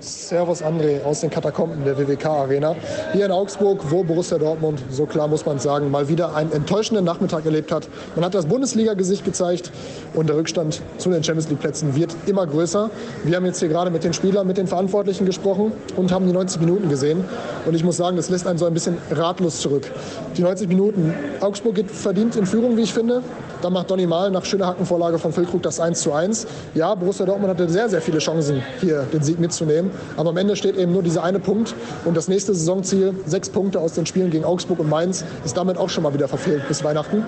Servus 0.00 0.62
André 0.62 1.02
aus 1.04 1.20
den 1.20 1.30
Katakomben 1.30 1.84
der 1.84 1.98
WWK 1.98 2.26
Arena. 2.26 2.74
Hier 3.12 3.26
in 3.26 3.32
Augsburg, 3.32 3.80
wo 3.90 4.02
Borussia 4.02 4.38
Dortmund, 4.38 4.82
so 4.90 5.04
klar 5.04 5.28
muss 5.28 5.44
man 5.44 5.58
sagen, 5.58 5.90
mal 5.90 6.08
wieder 6.08 6.34
einen 6.34 6.52
enttäuschenden 6.52 7.04
Nachmittag 7.04 7.44
erlebt 7.44 7.70
hat. 7.70 7.88
Man 8.14 8.24
hat 8.24 8.34
das 8.34 8.46
Bundesliga-Gesicht 8.46 9.24
gezeigt 9.24 9.70
und 10.14 10.28
der 10.28 10.36
Rückstand 10.36 10.80
zu 10.96 11.10
den 11.10 11.22
Champions 11.22 11.50
League-Plätzen 11.50 11.94
wird 11.94 12.16
immer 12.26 12.46
größer. 12.46 12.90
Wir 13.24 13.36
haben 13.36 13.44
jetzt 13.44 13.58
hier 13.60 13.68
gerade 13.68 13.90
mit 13.90 14.02
den 14.02 14.14
Spielern, 14.14 14.46
mit 14.46 14.56
den 14.56 14.66
Verantwortlichen 14.66 15.26
gesprochen 15.26 15.72
und 15.96 16.12
haben 16.12 16.26
die 16.26 16.32
90 16.32 16.60
Minuten 16.60 16.88
gesehen. 16.88 17.24
Und 17.66 17.74
ich 17.74 17.84
muss 17.84 17.98
sagen, 17.98 18.16
das 18.16 18.30
lässt 18.30 18.46
einen 18.46 18.58
so 18.58 18.64
ein 18.64 18.74
bisschen 18.74 18.96
ratlos 19.10 19.60
zurück. 19.60 19.90
Die 20.36 20.42
90 20.42 20.68
Minuten. 20.68 21.14
Augsburg 21.40 21.74
geht 21.74 21.90
verdient 21.90 22.36
in 22.36 22.46
Führung, 22.46 22.76
wie 22.78 22.82
ich 22.82 22.94
finde. 22.94 23.22
Dann 23.60 23.74
macht 23.74 23.90
Donny 23.90 24.06
Mal 24.06 24.30
nach 24.30 24.44
schöner 24.46 24.66
Hackenvorlage 24.66 25.18
von 25.18 25.32
Füllkrug 25.32 25.62
das 25.62 25.80
1 25.80 26.00
zu 26.00 26.12
1. 26.12 26.46
Ja, 26.74 26.94
Borussia 26.94 27.26
Dortmund 27.26 27.50
hatte 27.50 27.68
sehr, 27.68 27.88
sehr 27.90 28.00
viele 28.00 28.18
Chancen, 28.18 28.62
hier 28.80 29.02
den 29.12 29.22
Sieg 29.22 29.38
mitzunehmen. 29.38 29.89
Aber 30.16 30.30
am 30.30 30.36
Ende 30.36 30.56
steht 30.56 30.76
eben 30.76 30.92
nur 30.92 31.02
dieser 31.02 31.22
eine 31.22 31.38
Punkt. 31.38 31.74
Und 32.04 32.16
das 32.16 32.28
nächste 32.28 32.54
Saisonziel, 32.54 33.14
sechs 33.26 33.48
Punkte 33.48 33.80
aus 33.80 33.94
den 33.94 34.06
Spielen 34.06 34.30
gegen 34.30 34.44
Augsburg 34.44 34.78
und 34.78 34.88
Mainz, 34.88 35.24
ist 35.44 35.56
damit 35.56 35.76
auch 35.76 35.88
schon 35.88 36.02
mal 36.02 36.14
wieder 36.14 36.28
verfehlt 36.28 36.66
bis 36.68 36.84
Weihnachten. 36.84 37.24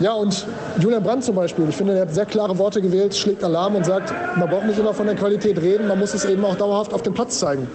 Ja, 0.00 0.12
und 0.14 0.44
Julian 0.80 1.02
Brandt 1.02 1.24
zum 1.24 1.36
Beispiel, 1.36 1.68
ich 1.68 1.76
finde, 1.76 1.94
er 1.94 2.02
hat 2.02 2.14
sehr 2.14 2.26
klare 2.26 2.58
Worte 2.58 2.82
gewählt, 2.82 3.14
schlägt 3.14 3.44
Alarm 3.44 3.76
und 3.76 3.86
sagt, 3.86 4.12
man 4.36 4.50
braucht 4.50 4.66
nicht 4.66 4.78
immer 4.78 4.92
von 4.92 5.06
der 5.06 5.14
Qualität 5.14 5.60
reden, 5.62 5.86
man 5.86 5.98
muss 5.98 6.14
es 6.14 6.24
eben 6.24 6.44
auch 6.44 6.56
dauerhaft 6.56 6.92
auf 6.92 7.02
dem 7.02 7.14
Platz 7.14 7.38
zeigen. 7.38 7.68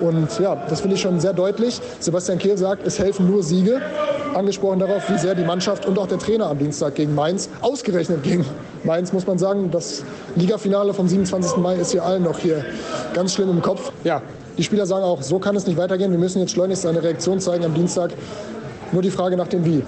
Und 0.00 0.38
ja, 0.38 0.56
das 0.68 0.80
finde 0.80 0.96
ich 0.96 1.02
schon 1.02 1.20
sehr 1.20 1.32
deutlich. 1.32 1.80
Sebastian 2.00 2.38
Kehl 2.38 2.56
sagt, 2.56 2.86
es 2.86 2.98
helfen 2.98 3.28
nur 3.30 3.42
Siege. 3.42 3.80
Angesprochen 4.34 4.78
darauf, 4.78 5.10
wie 5.10 5.18
sehr 5.18 5.34
die 5.34 5.44
Mannschaft 5.44 5.86
und 5.86 5.98
auch 5.98 6.06
der 6.06 6.18
Trainer 6.18 6.46
am 6.46 6.58
Dienstag 6.58 6.94
gegen 6.94 7.14
Mainz, 7.14 7.48
ausgerechnet 7.60 8.22
gegen 8.22 8.44
Mainz, 8.84 9.12
muss 9.12 9.26
man 9.26 9.38
sagen, 9.38 9.70
das 9.70 10.04
Ligafinale 10.36 10.94
vom 10.94 11.08
27. 11.08 11.56
Mai 11.56 11.76
ist 11.76 11.92
hier 11.92 12.04
allen 12.04 12.22
noch 12.22 12.38
hier 12.38 12.64
ganz 13.14 13.34
schlimm 13.34 13.50
im 13.50 13.62
Kopf. 13.62 13.90
Ja, 14.04 14.22
die 14.56 14.62
Spieler 14.62 14.86
sagen 14.86 15.04
auch, 15.04 15.22
so 15.22 15.38
kann 15.38 15.56
es 15.56 15.66
nicht 15.66 15.78
weitergehen. 15.78 16.10
Wir 16.10 16.18
müssen 16.18 16.40
jetzt 16.40 16.52
schleunigst 16.52 16.86
eine 16.86 17.02
Reaktion 17.02 17.40
zeigen 17.40 17.64
am 17.64 17.74
Dienstag. 17.74 18.10
Nur 18.92 19.02
die 19.02 19.10
Frage 19.10 19.36
nach 19.36 19.48
dem 19.48 19.64
Wie 19.64 19.82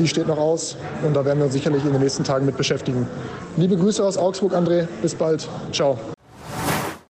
die 0.00 0.08
steht 0.08 0.26
noch 0.26 0.38
aus 0.38 0.76
und 1.06 1.14
da 1.14 1.24
werden 1.24 1.38
wir 1.38 1.44
uns 1.44 1.54
sicherlich 1.54 1.84
in 1.84 1.92
den 1.92 2.00
nächsten 2.00 2.24
Tagen 2.24 2.46
mit 2.46 2.56
beschäftigen. 2.56 3.06
Liebe 3.56 3.76
Grüße 3.76 4.02
aus 4.02 4.16
Augsburg, 4.16 4.54
André. 4.54 4.88
Bis 5.02 5.14
bald. 5.14 5.46
Ciao. 5.72 5.98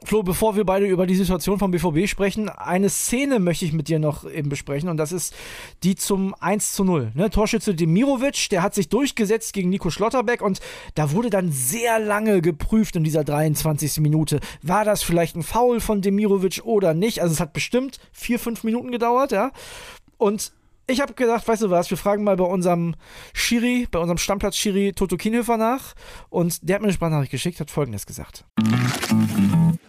Flo, 0.09 0.23
bevor 0.23 0.55
wir 0.55 0.63
beide 0.63 0.87
über 0.87 1.05
die 1.05 1.13
Situation 1.13 1.59
vom 1.59 1.69
BVB 1.69 2.07
sprechen, 2.07 2.49
eine 2.49 2.89
Szene 2.89 3.37
möchte 3.37 3.63
ich 3.63 3.73
mit 3.73 3.89
dir 3.89 3.99
noch 3.99 4.27
eben 4.27 4.49
besprechen 4.49 4.89
und 4.89 4.97
das 4.97 5.11
ist 5.11 5.35
die 5.83 5.95
zum 5.95 6.33
1 6.39 6.73
zu 6.73 6.83
0. 6.83 7.11
Ne? 7.13 7.29
Torschütze 7.29 7.75
Demirovic, 7.75 8.49
der 8.49 8.63
hat 8.63 8.73
sich 8.73 8.89
durchgesetzt 8.89 9.53
gegen 9.53 9.69
Nico 9.69 9.91
Schlotterbeck 9.91 10.41
und 10.41 10.61
da 10.95 11.11
wurde 11.11 11.29
dann 11.29 11.51
sehr 11.51 11.99
lange 11.99 12.41
geprüft 12.41 12.95
in 12.95 13.03
dieser 13.03 13.23
23. 13.23 13.99
Minute. 13.99 14.39
War 14.63 14.83
das 14.83 15.03
vielleicht 15.03 15.35
ein 15.35 15.43
Foul 15.43 15.79
von 15.79 16.01
Demirovic 16.01 16.61
oder 16.63 16.95
nicht? 16.95 17.21
Also 17.21 17.33
es 17.33 17.39
hat 17.39 17.53
bestimmt 17.53 17.99
vier, 18.11 18.39
fünf 18.39 18.63
Minuten 18.63 18.89
gedauert, 18.89 19.31
ja. 19.31 19.51
Und 20.17 20.53
ich 20.87 21.01
habe 21.01 21.13
gedacht, 21.13 21.47
weißt 21.47 21.61
du 21.61 21.69
was, 21.69 21.91
wir 21.91 21.97
fragen 21.97 22.23
mal 22.23 22.35
bei 22.35 22.45
unserem 22.45 22.95
Schiri, 23.33 23.87
bei 23.91 23.99
unserem 23.99 24.17
Stammplatz-Schiri 24.17 24.93
Toto 24.93 25.17
Kienhöfer 25.17 25.57
nach. 25.57 25.93
Und 26.29 26.67
der 26.67 26.77
hat 26.77 26.81
mir 26.81 26.87
eine 26.87 26.93
Sprachnachricht 26.93 27.29
geschickt, 27.29 27.59
hat 27.59 27.69
folgendes 27.69 28.07
gesagt. 28.07 28.43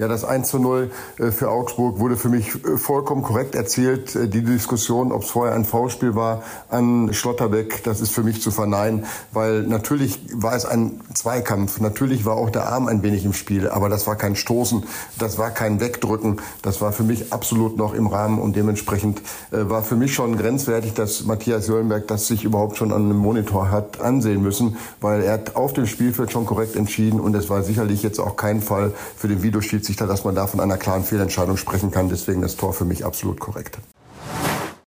Ja, 0.00 0.06
das 0.06 0.24
1 0.24 0.46
zu 0.46 0.60
0 0.60 0.92
äh, 1.18 1.32
für 1.32 1.50
Augsburg 1.50 1.98
wurde 1.98 2.16
für 2.16 2.28
mich 2.28 2.54
äh, 2.54 2.76
vollkommen 2.76 3.24
korrekt 3.24 3.56
erzählt. 3.56 4.14
Äh, 4.14 4.28
die 4.28 4.44
Diskussion, 4.44 5.10
ob 5.10 5.24
es 5.24 5.30
vorher 5.30 5.56
ein 5.56 5.64
Foulspiel 5.64 6.14
war 6.14 6.44
an 6.68 7.12
Schlotterbeck, 7.12 7.82
das 7.82 8.00
ist 8.00 8.12
für 8.12 8.22
mich 8.22 8.40
zu 8.40 8.52
verneinen, 8.52 9.06
weil 9.32 9.64
natürlich 9.64 10.20
war 10.32 10.54
es 10.54 10.66
ein 10.66 11.00
Zweikampf. 11.14 11.80
Natürlich 11.80 12.24
war 12.24 12.36
auch 12.36 12.50
der 12.50 12.68
Arm 12.68 12.86
ein 12.86 13.02
wenig 13.02 13.24
im 13.24 13.32
Spiel, 13.32 13.68
aber 13.68 13.88
das 13.88 14.06
war 14.06 14.14
kein 14.14 14.36
Stoßen, 14.36 14.84
das 15.18 15.36
war 15.36 15.50
kein 15.50 15.80
Wegdrücken. 15.80 16.40
Das 16.62 16.80
war 16.80 16.92
für 16.92 17.02
mich 17.02 17.32
absolut 17.32 17.76
noch 17.76 17.92
im 17.92 18.06
Rahmen 18.06 18.38
und 18.38 18.54
dementsprechend 18.54 19.20
war 19.50 19.82
für 19.82 19.96
mich 19.96 20.14
schon 20.14 20.36
grenzwertig, 20.36 20.94
dass 20.94 21.24
Matthias 21.24 21.66
Jöllenberg 21.66 22.06
das 22.06 22.28
sich 22.28 22.44
überhaupt 22.44 22.76
schon 22.76 22.92
an 22.92 23.06
einem 23.06 23.16
Monitor 23.16 23.72
hat 23.72 24.00
ansehen 24.00 24.42
müssen, 24.42 24.76
weil 25.00 25.24
er 25.24 25.32
hat 25.32 25.56
auf 25.56 25.72
dem 25.72 25.86
Spielfeld 25.86 26.30
schon 26.30 26.46
korrekt 26.46 26.76
entschieden 26.76 27.18
und 27.18 27.34
es 27.34 27.50
war 27.50 27.64
sicherlich 27.64 28.04
jetzt 28.04 28.20
auch 28.20 28.36
kein 28.36 28.62
Fall 28.62 28.92
für 29.16 29.26
den 29.26 29.42
Videoschiedsrichter 29.42 29.87
Schiedsrichter, 29.88 30.06
dass 30.06 30.24
man 30.24 30.34
da 30.34 30.46
von 30.46 30.60
einer 30.60 30.76
klaren 30.76 31.02
Fehlentscheidung 31.02 31.56
sprechen 31.56 31.90
kann. 31.90 32.10
Deswegen 32.10 32.42
das 32.42 32.56
Tor 32.56 32.74
für 32.74 32.84
mich 32.84 33.06
absolut 33.06 33.40
korrekt. 33.40 33.78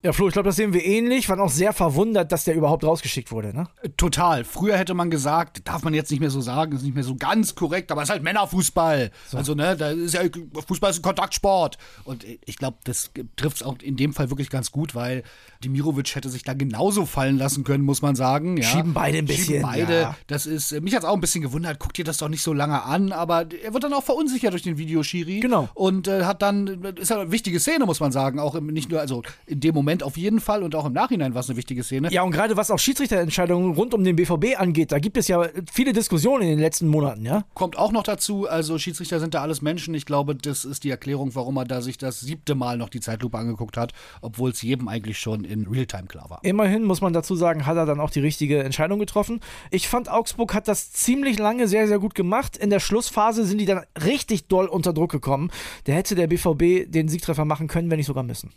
Ja, 0.03 0.13
Flo, 0.13 0.27
ich 0.27 0.33
glaube, 0.33 0.49
das 0.49 0.55
sehen 0.55 0.73
wir 0.73 0.83
ähnlich. 0.83 1.29
Waren 1.29 1.39
auch 1.39 1.51
sehr 1.51 1.73
verwundert, 1.73 2.31
dass 2.31 2.43
der 2.43 2.55
überhaupt 2.55 2.83
rausgeschickt 2.83 3.31
wurde, 3.31 3.55
ne? 3.55 3.67
Total. 3.97 4.43
Früher 4.43 4.75
hätte 4.75 4.95
man 4.95 5.11
gesagt, 5.11 5.67
darf 5.67 5.83
man 5.83 5.93
jetzt 5.93 6.09
nicht 6.09 6.19
mehr 6.19 6.31
so 6.31 6.41
sagen, 6.41 6.75
ist 6.75 6.81
nicht 6.81 6.95
mehr 6.95 7.03
so 7.03 7.15
ganz 7.15 7.53
korrekt, 7.53 7.91
aber 7.91 8.01
es 8.01 8.07
ist 8.07 8.13
halt 8.13 8.23
Männerfußball. 8.23 9.11
So. 9.29 9.37
Also, 9.37 9.53
ne, 9.53 9.77
da 9.77 9.91
ist 9.91 10.15
ja 10.15 10.21
Fußball 10.67 10.89
ist 10.89 10.99
ein 10.99 11.03
Kontaktsport. 11.03 11.77
Und 12.03 12.25
ich 12.45 12.57
glaube, 12.57 12.77
das 12.83 13.11
trifft 13.35 13.57
es 13.57 13.63
auch 13.63 13.77
in 13.79 13.95
dem 13.95 14.13
Fall 14.13 14.31
wirklich 14.31 14.49
ganz 14.49 14.71
gut, 14.71 14.95
weil 14.95 15.21
Dimirovic 15.63 16.15
hätte 16.15 16.29
sich 16.29 16.41
da 16.41 16.55
genauso 16.55 17.05
fallen 17.05 17.37
lassen 17.37 17.63
können, 17.63 17.83
muss 17.83 18.01
man 18.01 18.15
sagen. 18.15 18.57
Ja. 18.57 18.63
Schieben 18.63 18.95
beide 18.95 19.19
ein 19.19 19.25
bisschen. 19.25 19.45
Schieben 19.45 19.61
beide. 19.61 20.01
Ja. 20.01 20.15
Das 20.25 20.47
ist, 20.47 20.71
mich 20.81 20.95
hat 20.95 21.03
es 21.03 21.09
auch 21.09 21.13
ein 21.13 21.21
bisschen 21.21 21.43
gewundert, 21.43 21.77
guckt 21.77 21.99
ihr 21.99 22.05
das 22.05 22.17
doch 22.17 22.29
nicht 22.29 22.41
so 22.41 22.53
lange 22.53 22.83
an, 22.83 23.11
aber 23.11 23.45
er 23.63 23.71
wird 23.73 23.83
dann 23.83 23.93
auch 23.93 24.03
verunsichert 24.03 24.53
durch 24.53 24.63
den 24.63 24.79
Videoschiri. 24.79 25.41
Genau. 25.41 25.69
Und 25.75 26.07
äh, 26.07 26.23
hat 26.23 26.41
dann, 26.41 26.83
ist 26.95 27.09
ja 27.09 27.21
eine 27.21 27.31
wichtige 27.31 27.59
Szene, 27.59 27.85
muss 27.85 27.99
man 27.99 28.11
sagen, 28.11 28.39
auch 28.39 28.55
im, 28.55 28.65
nicht 28.65 28.89
nur, 28.89 28.99
also 28.99 29.21
in 29.45 29.59
dem 29.59 29.75
Moment 29.75 29.90
Moment 29.91 30.03
auf 30.03 30.15
jeden 30.15 30.39
Fall 30.39 30.63
und 30.63 30.73
auch 30.73 30.85
im 30.85 30.93
Nachhinein 30.93 31.33
war 31.33 31.41
es 31.41 31.49
eine 31.49 31.57
wichtige 31.57 31.83
Szene. 31.83 32.09
Ja, 32.11 32.23
und 32.23 32.31
gerade 32.31 32.55
was 32.55 32.71
auch 32.71 32.79
Schiedsrichterentscheidungen 32.79 33.73
rund 33.73 33.93
um 33.93 34.03
den 34.03 34.15
BVB 34.15 34.57
angeht, 34.57 34.93
da 34.93 34.99
gibt 34.99 35.17
es 35.17 35.27
ja 35.27 35.45
viele 35.69 35.91
Diskussionen 35.91 36.43
in 36.43 36.49
den 36.49 36.59
letzten 36.59 36.87
Monaten, 36.87 37.25
ja? 37.25 37.43
Kommt 37.55 37.77
auch 37.77 37.91
noch 37.91 38.03
dazu, 38.03 38.47
also 38.47 38.77
Schiedsrichter 38.77 39.19
sind 39.19 39.33
da 39.33 39.41
alles 39.41 39.61
Menschen. 39.61 39.93
Ich 39.93 40.05
glaube, 40.05 40.33
das 40.35 40.63
ist 40.63 40.85
die 40.85 40.89
Erklärung, 40.89 41.35
warum 41.35 41.57
er 41.57 41.65
da 41.65 41.81
sich 41.81 41.97
das 41.97 42.21
siebte 42.21 42.55
Mal 42.55 42.77
noch 42.77 42.87
die 42.87 43.01
Zeitlupe 43.01 43.37
angeguckt 43.37 43.75
hat, 43.75 43.91
obwohl 44.21 44.51
es 44.51 44.61
jedem 44.61 44.87
eigentlich 44.87 45.19
schon 45.19 45.43
in 45.43 45.67
Realtime 45.67 46.07
klar 46.07 46.29
war. 46.29 46.39
Immerhin 46.43 46.83
muss 46.83 47.01
man 47.01 47.11
dazu 47.11 47.35
sagen, 47.35 47.65
hat 47.65 47.75
er 47.75 47.85
dann 47.85 47.99
auch 47.99 48.11
die 48.11 48.21
richtige 48.21 48.63
Entscheidung 48.63 48.99
getroffen. 48.99 49.41
Ich 49.71 49.89
fand, 49.89 50.09
Augsburg 50.09 50.53
hat 50.53 50.69
das 50.69 50.93
ziemlich 50.93 51.37
lange 51.37 51.67
sehr, 51.67 51.87
sehr 51.87 51.99
gut 51.99 52.15
gemacht. 52.15 52.55
In 52.55 52.69
der 52.69 52.79
Schlussphase 52.79 53.43
sind 53.43 53.57
die 53.57 53.65
dann 53.65 53.83
richtig 54.01 54.47
doll 54.47 54.67
unter 54.67 54.93
Druck 54.93 55.11
gekommen. 55.11 55.51
Da 55.83 55.91
hätte 55.91 56.15
der 56.15 56.27
BVB 56.27 56.89
den 56.89 57.09
Siegtreffer 57.09 57.43
machen 57.43 57.67
können, 57.67 57.91
wenn 57.91 57.97
nicht 57.97 58.07
sogar 58.07 58.23
müssen 58.23 58.51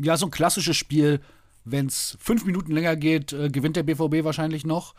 ja, 0.00 0.16
so 0.16 0.26
ein 0.26 0.30
klassisches 0.30 0.76
Spiel, 0.76 1.20
wenn 1.64 1.86
es 1.86 2.16
fünf 2.20 2.44
Minuten 2.44 2.72
länger 2.72 2.96
geht, 2.96 3.32
äh, 3.32 3.50
gewinnt 3.50 3.76
der 3.76 3.82
BVB 3.82 4.24
wahrscheinlich 4.24 4.64
noch. 4.64 4.94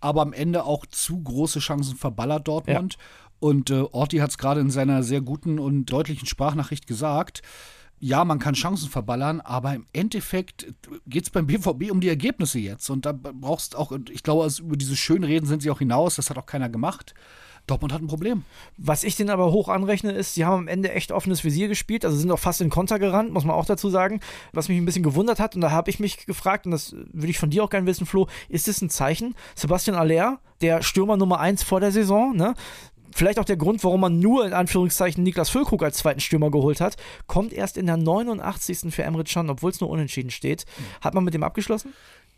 Aber 0.00 0.22
am 0.22 0.32
Ende 0.32 0.64
auch 0.64 0.84
zu 0.86 1.22
große 1.22 1.60
Chancen 1.60 1.96
verballert 1.96 2.48
Dortmund. 2.48 2.94
Ja. 2.94 3.00
Und 3.38 3.70
äh, 3.70 3.80
Orti 3.92 4.18
hat 4.18 4.30
es 4.30 4.38
gerade 4.38 4.60
in 4.60 4.70
seiner 4.70 5.02
sehr 5.02 5.20
guten 5.20 5.58
und 5.58 5.86
deutlichen 5.86 6.26
Sprachnachricht 6.26 6.86
gesagt. 6.86 7.42
Ja, 7.98 8.24
man 8.24 8.38
kann 8.38 8.54
Chancen 8.54 8.90
verballern, 8.90 9.40
aber 9.40 9.74
im 9.74 9.86
Endeffekt 9.94 10.66
geht 11.06 11.24
es 11.24 11.30
beim 11.30 11.46
BVB 11.46 11.90
um 11.90 12.00
die 12.00 12.08
Ergebnisse 12.08 12.58
jetzt. 12.58 12.90
Und 12.90 13.06
da 13.06 13.12
brauchst 13.12 13.74
auch, 13.74 13.92
ich 14.10 14.22
glaube, 14.22 14.50
über 14.60 14.76
diese 14.76 14.96
Schönreden 14.96 15.48
sind 15.48 15.62
sie 15.62 15.70
auch 15.70 15.78
hinaus, 15.78 16.16
das 16.16 16.28
hat 16.28 16.36
auch 16.36 16.46
keiner 16.46 16.68
gemacht. 16.68 17.14
Dortmund 17.66 17.92
hat 17.92 18.00
ein 18.00 18.06
Problem. 18.06 18.44
Was 18.76 19.02
ich 19.02 19.16
denen 19.16 19.30
aber 19.30 19.50
hoch 19.50 19.68
anrechne, 19.68 20.12
ist, 20.12 20.34
sie 20.34 20.44
haben 20.44 20.60
am 20.60 20.68
Ende 20.68 20.92
echt 20.92 21.10
offenes 21.10 21.42
Visier 21.42 21.68
gespielt, 21.68 22.04
also 22.04 22.16
sind 22.16 22.30
auch 22.30 22.38
fast 22.38 22.60
in 22.60 22.70
Konter 22.70 22.98
gerannt, 22.98 23.32
muss 23.32 23.44
man 23.44 23.56
auch 23.56 23.66
dazu 23.66 23.90
sagen. 23.90 24.20
Was 24.52 24.68
mich 24.68 24.78
ein 24.78 24.84
bisschen 24.84 25.02
gewundert 25.02 25.40
hat, 25.40 25.54
und 25.54 25.60
da 25.60 25.70
habe 25.70 25.90
ich 25.90 25.98
mich 25.98 26.26
gefragt, 26.26 26.66
und 26.66 26.72
das 26.72 26.94
würde 27.12 27.28
ich 27.28 27.38
von 27.38 27.50
dir 27.50 27.64
auch 27.64 27.70
gerne 27.70 27.86
wissen, 27.86 28.06
Flo, 28.06 28.28
ist 28.48 28.68
das 28.68 28.80
ein 28.82 28.90
Zeichen? 28.90 29.34
Sebastian 29.54 29.96
Aller, 29.96 30.38
der 30.60 30.82
Stürmer 30.82 31.16
Nummer 31.16 31.40
1 31.40 31.62
vor 31.62 31.80
der 31.80 31.92
Saison, 31.92 32.36
ne? 32.36 32.54
Vielleicht 33.12 33.38
auch 33.38 33.46
der 33.46 33.56
Grund, 33.56 33.82
warum 33.82 34.02
man 34.02 34.18
nur 34.18 34.44
in 34.44 34.52
Anführungszeichen 34.52 35.24
Niklas 35.24 35.48
Füllkrug 35.48 35.82
als 35.82 35.96
zweiten 35.96 36.20
Stürmer 36.20 36.50
geholt 36.50 36.82
hat, 36.82 36.96
kommt 37.26 37.54
erst 37.54 37.78
in 37.78 37.86
der 37.86 37.96
89. 37.96 38.94
für 38.94 39.04
Emre 39.04 39.24
Can, 39.24 39.48
obwohl 39.48 39.70
es 39.70 39.80
nur 39.80 39.88
unentschieden 39.88 40.30
steht. 40.30 40.66
Hat 41.00 41.14
man 41.14 41.24
mit 41.24 41.32
dem 41.32 41.42
abgeschlossen? 41.42 41.94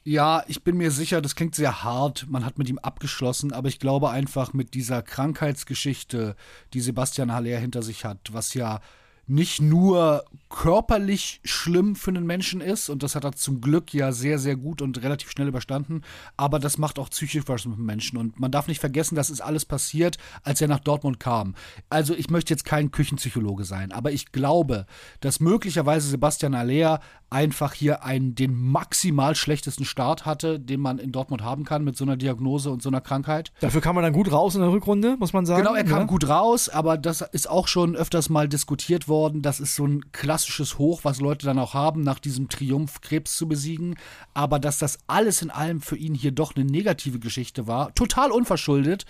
Ja, 0.08 0.42
ich 0.46 0.64
bin 0.64 0.78
mir 0.78 0.90
sicher, 0.90 1.20
das 1.20 1.34
klingt 1.34 1.54
sehr 1.54 1.84
hart. 1.84 2.24
Man 2.30 2.42
hat 2.42 2.56
mit 2.56 2.70
ihm 2.70 2.78
abgeschlossen, 2.78 3.52
aber 3.52 3.68
ich 3.68 3.78
glaube 3.78 4.08
einfach 4.08 4.54
mit 4.54 4.72
dieser 4.72 5.02
Krankheitsgeschichte, 5.02 6.34
die 6.72 6.80
Sebastian 6.80 7.30
Haller 7.30 7.58
hinter 7.58 7.82
sich 7.82 8.06
hat, 8.06 8.32
was 8.32 8.54
ja 8.54 8.80
nicht 9.26 9.60
nur 9.60 10.24
körperlich 10.48 11.40
schlimm 11.44 11.94
für 11.94 12.10
einen 12.10 12.24
Menschen 12.24 12.62
ist, 12.62 12.88
und 12.88 13.02
das 13.02 13.14
hat 13.14 13.24
er 13.24 13.32
zum 13.32 13.60
Glück 13.60 13.92
ja 13.92 14.10
sehr, 14.10 14.38
sehr 14.38 14.56
gut 14.56 14.80
und 14.80 15.02
relativ 15.02 15.30
schnell 15.30 15.48
überstanden, 15.48 16.00
aber 16.38 16.58
das 16.58 16.78
macht 16.78 16.98
auch 16.98 17.10
psychisch 17.10 17.44
was 17.46 17.66
mit 17.66 17.78
Menschen. 17.78 18.16
Und 18.16 18.40
man 18.40 18.50
darf 18.50 18.68
nicht 18.68 18.80
vergessen, 18.80 19.14
das 19.14 19.28
ist 19.28 19.42
alles 19.42 19.66
passiert, 19.66 20.16
als 20.42 20.62
er 20.62 20.68
nach 20.68 20.80
Dortmund 20.80 21.20
kam. 21.20 21.54
Also 21.90 22.14
ich 22.14 22.30
möchte 22.30 22.54
jetzt 22.54 22.64
kein 22.64 22.90
Küchenpsychologe 22.90 23.64
sein, 23.64 23.92
aber 23.92 24.10
ich 24.10 24.32
glaube, 24.32 24.86
dass 25.20 25.40
möglicherweise 25.40 26.08
Sebastian 26.08 26.54
Aller 26.54 27.00
einfach 27.30 27.74
hier 27.74 28.04
einen, 28.04 28.34
den 28.34 28.54
maximal 28.54 29.34
schlechtesten 29.34 29.84
Start 29.84 30.24
hatte, 30.24 30.58
den 30.58 30.80
man 30.80 30.98
in 30.98 31.12
Dortmund 31.12 31.42
haben 31.42 31.64
kann 31.64 31.84
mit 31.84 31.96
so 31.96 32.04
einer 32.04 32.16
Diagnose 32.16 32.70
und 32.70 32.82
so 32.82 32.88
einer 32.88 33.00
Krankheit. 33.00 33.52
Dafür 33.60 33.80
kam 33.80 33.94
man 33.94 34.04
dann 34.04 34.12
gut 34.12 34.32
raus 34.32 34.54
in 34.54 34.60
der 34.62 34.70
Rückrunde, 34.70 35.16
muss 35.18 35.32
man 35.32 35.44
sagen. 35.44 35.62
Genau, 35.62 35.74
er 35.74 35.84
kam 35.84 36.00
ja? 36.00 36.04
gut 36.04 36.28
raus, 36.28 36.68
aber 36.68 36.96
das 36.96 37.20
ist 37.20 37.48
auch 37.48 37.68
schon 37.68 37.96
öfters 37.96 38.28
mal 38.28 38.48
diskutiert 38.48 39.08
worden. 39.08 39.42
Das 39.42 39.60
ist 39.60 39.74
so 39.74 39.86
ein 39.86 40.10
klassisches 40.12 40.78
Hoch, 40.78 41.00
was 41.02 41.20
Leute 41.20 41.46
dann 41.46 41.58
auch 41.58 41.74
haben, 41.74 42.02
nach 42.02 42.18
diesem 42.18 42.48
Triumph 42.48 43.00
Krebs 43.00 43.36
zu 43.36 43.46
besiegen. 43.46 43.96
Aber 44.34 44.58
dass 44.58 44.78
das 44.78 44.98
alles 45.06 45.42
in 45.42 45.50
allem 45.50 45.80
für 45.80 45.96
ihn 45.96 46.14
hier 46.14 46.32
doch 46.32 46.56
eine 46.56 46.64
negative 46.64 47.18
Geschichte 47.18 47.66
war, 47.66 47.94
total 47.94 48.30
unverschuldet 48.30 49.04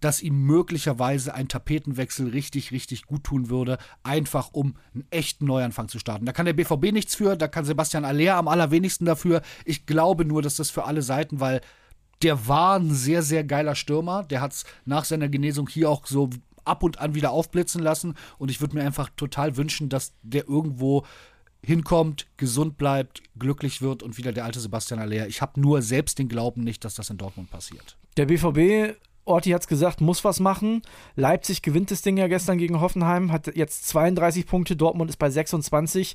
dass 0.00 0.22
ihm 0.22 0.42
möglicherweise 0.46 1.34
ein 1.34 1.48
Tapetenwechsel 1.48 2.28
richtig, 2.28 2.72
richtig 2.72 3.04
gut 3.04 3.24
tun 3.24 3.50
würde, 3.50 3.78
einfach 4.02 4.50
um 4.52 4.76
einen 4.94 5.06
echten 5.10 5.44
Neuanfang 5.44 5.88
zu 5.88 5.98
starten. 5.98 6.26
Da 6.26 6.32
kann 6.32 6.46
der 6.46 6.54
BVB 6.54 6.92
nichts 6.92 7.14
für, 7.14 7.36
da 7.36 7.48
kann 7.48 7.64
Sebastian 7.64 8.04
Aller 8.04 8.36
am 8.36 8.48
allerwenigsten 8.48 9.04
dafür. 9.04 9.42
Ich 9.64 9.86
glaube 9.86 10.24
nur, 10.24 10.42
dass 10.42 10.56
das 10.56 10.70
für 10.70 10.84
alle 10.84 11.02
Seiten, 11.02 11.40
weil 11.40 11.60
Der 12.22 12.48
war 12.48 12.78
ein 12.78 12.92
sehr, 12.92 13.22
sehr 13.22 13.44
geiler 13.44 13.74
Stürmer. 13.74 14.24
Der 14.24 14.40
hat 14.42 14.52
es 14.52 14.64
nach 14.84 15.04
seiner 15.04 15.28
Genesung 15.28 15.68
hier 15.68 15.88
auch 15.88 16.06
so 16.06 16.28
ab 16.64 16.82
und 16.82 16.98
an 16.98 17.14
wieder 17.14 17.30
aufblitzen 17.30 17.82
lassen. 17.82 18.14
Und 18.38 18.50
ich 18.50 18.60
würde 18.60 18.76
mir 18.76 18.84
einfach 18.84 19.08
total 19.16 19.56
wünschen, 19.56 19.88
dass 19.88 20.12
der 20.22 20.46
irgendwo 20.46 21.06
hinkommt, 21.64 22.26
gesund 22.36 22.76
bleibt, 22.76 23.22
glücklich 23.38 23.80
wird 23.82 24.02
und 24.02 24.18
wieder 24.18 24.32
der 24.32 24.44
alte 24.44 24.60
Sebastian 24.60 25.00
Aller. 25.00 25.28
Ich 25.28 25.40
habe 25.42 25.60
nur 25.60 25.82
selbst 25.82 26.18
den 26.18 26.28
Glauben 26.28 26.62
nicht, 26.62 26.84
dass 26.84 26.94
das 26.94 27.10
in 27.10 27.16
Dortmund 27.18 27.50
passiert. 27.50 27.96
Der 28.16 28.26
BVB 28.26 28.96
Orti 29.24 29.50
hat 29.50 29.62
es 29.62 29.68
gesagt, 29.68 30.00
muss 30.00 30.24
was 30.24 30.40
machen. 30.40 30.82
Leipzig 31.14 31.62
gewinnt 31.62 31.90
das 31.90 32.02
Ding 32.02 32.16
ja 32.16 32.26
gestern 32.28 32.58
gegen 32.58 32.80
Hoffenheim, 32.80 33.32
hat 33.32 33.54
jetzt 33.56 33.88
32 33.88 34.46
Punkte, 34.46 34.76
Dortmund 34.76 35.10
ist 35.10 35.18
bei 35.18 35.30
26. 35.30 36.14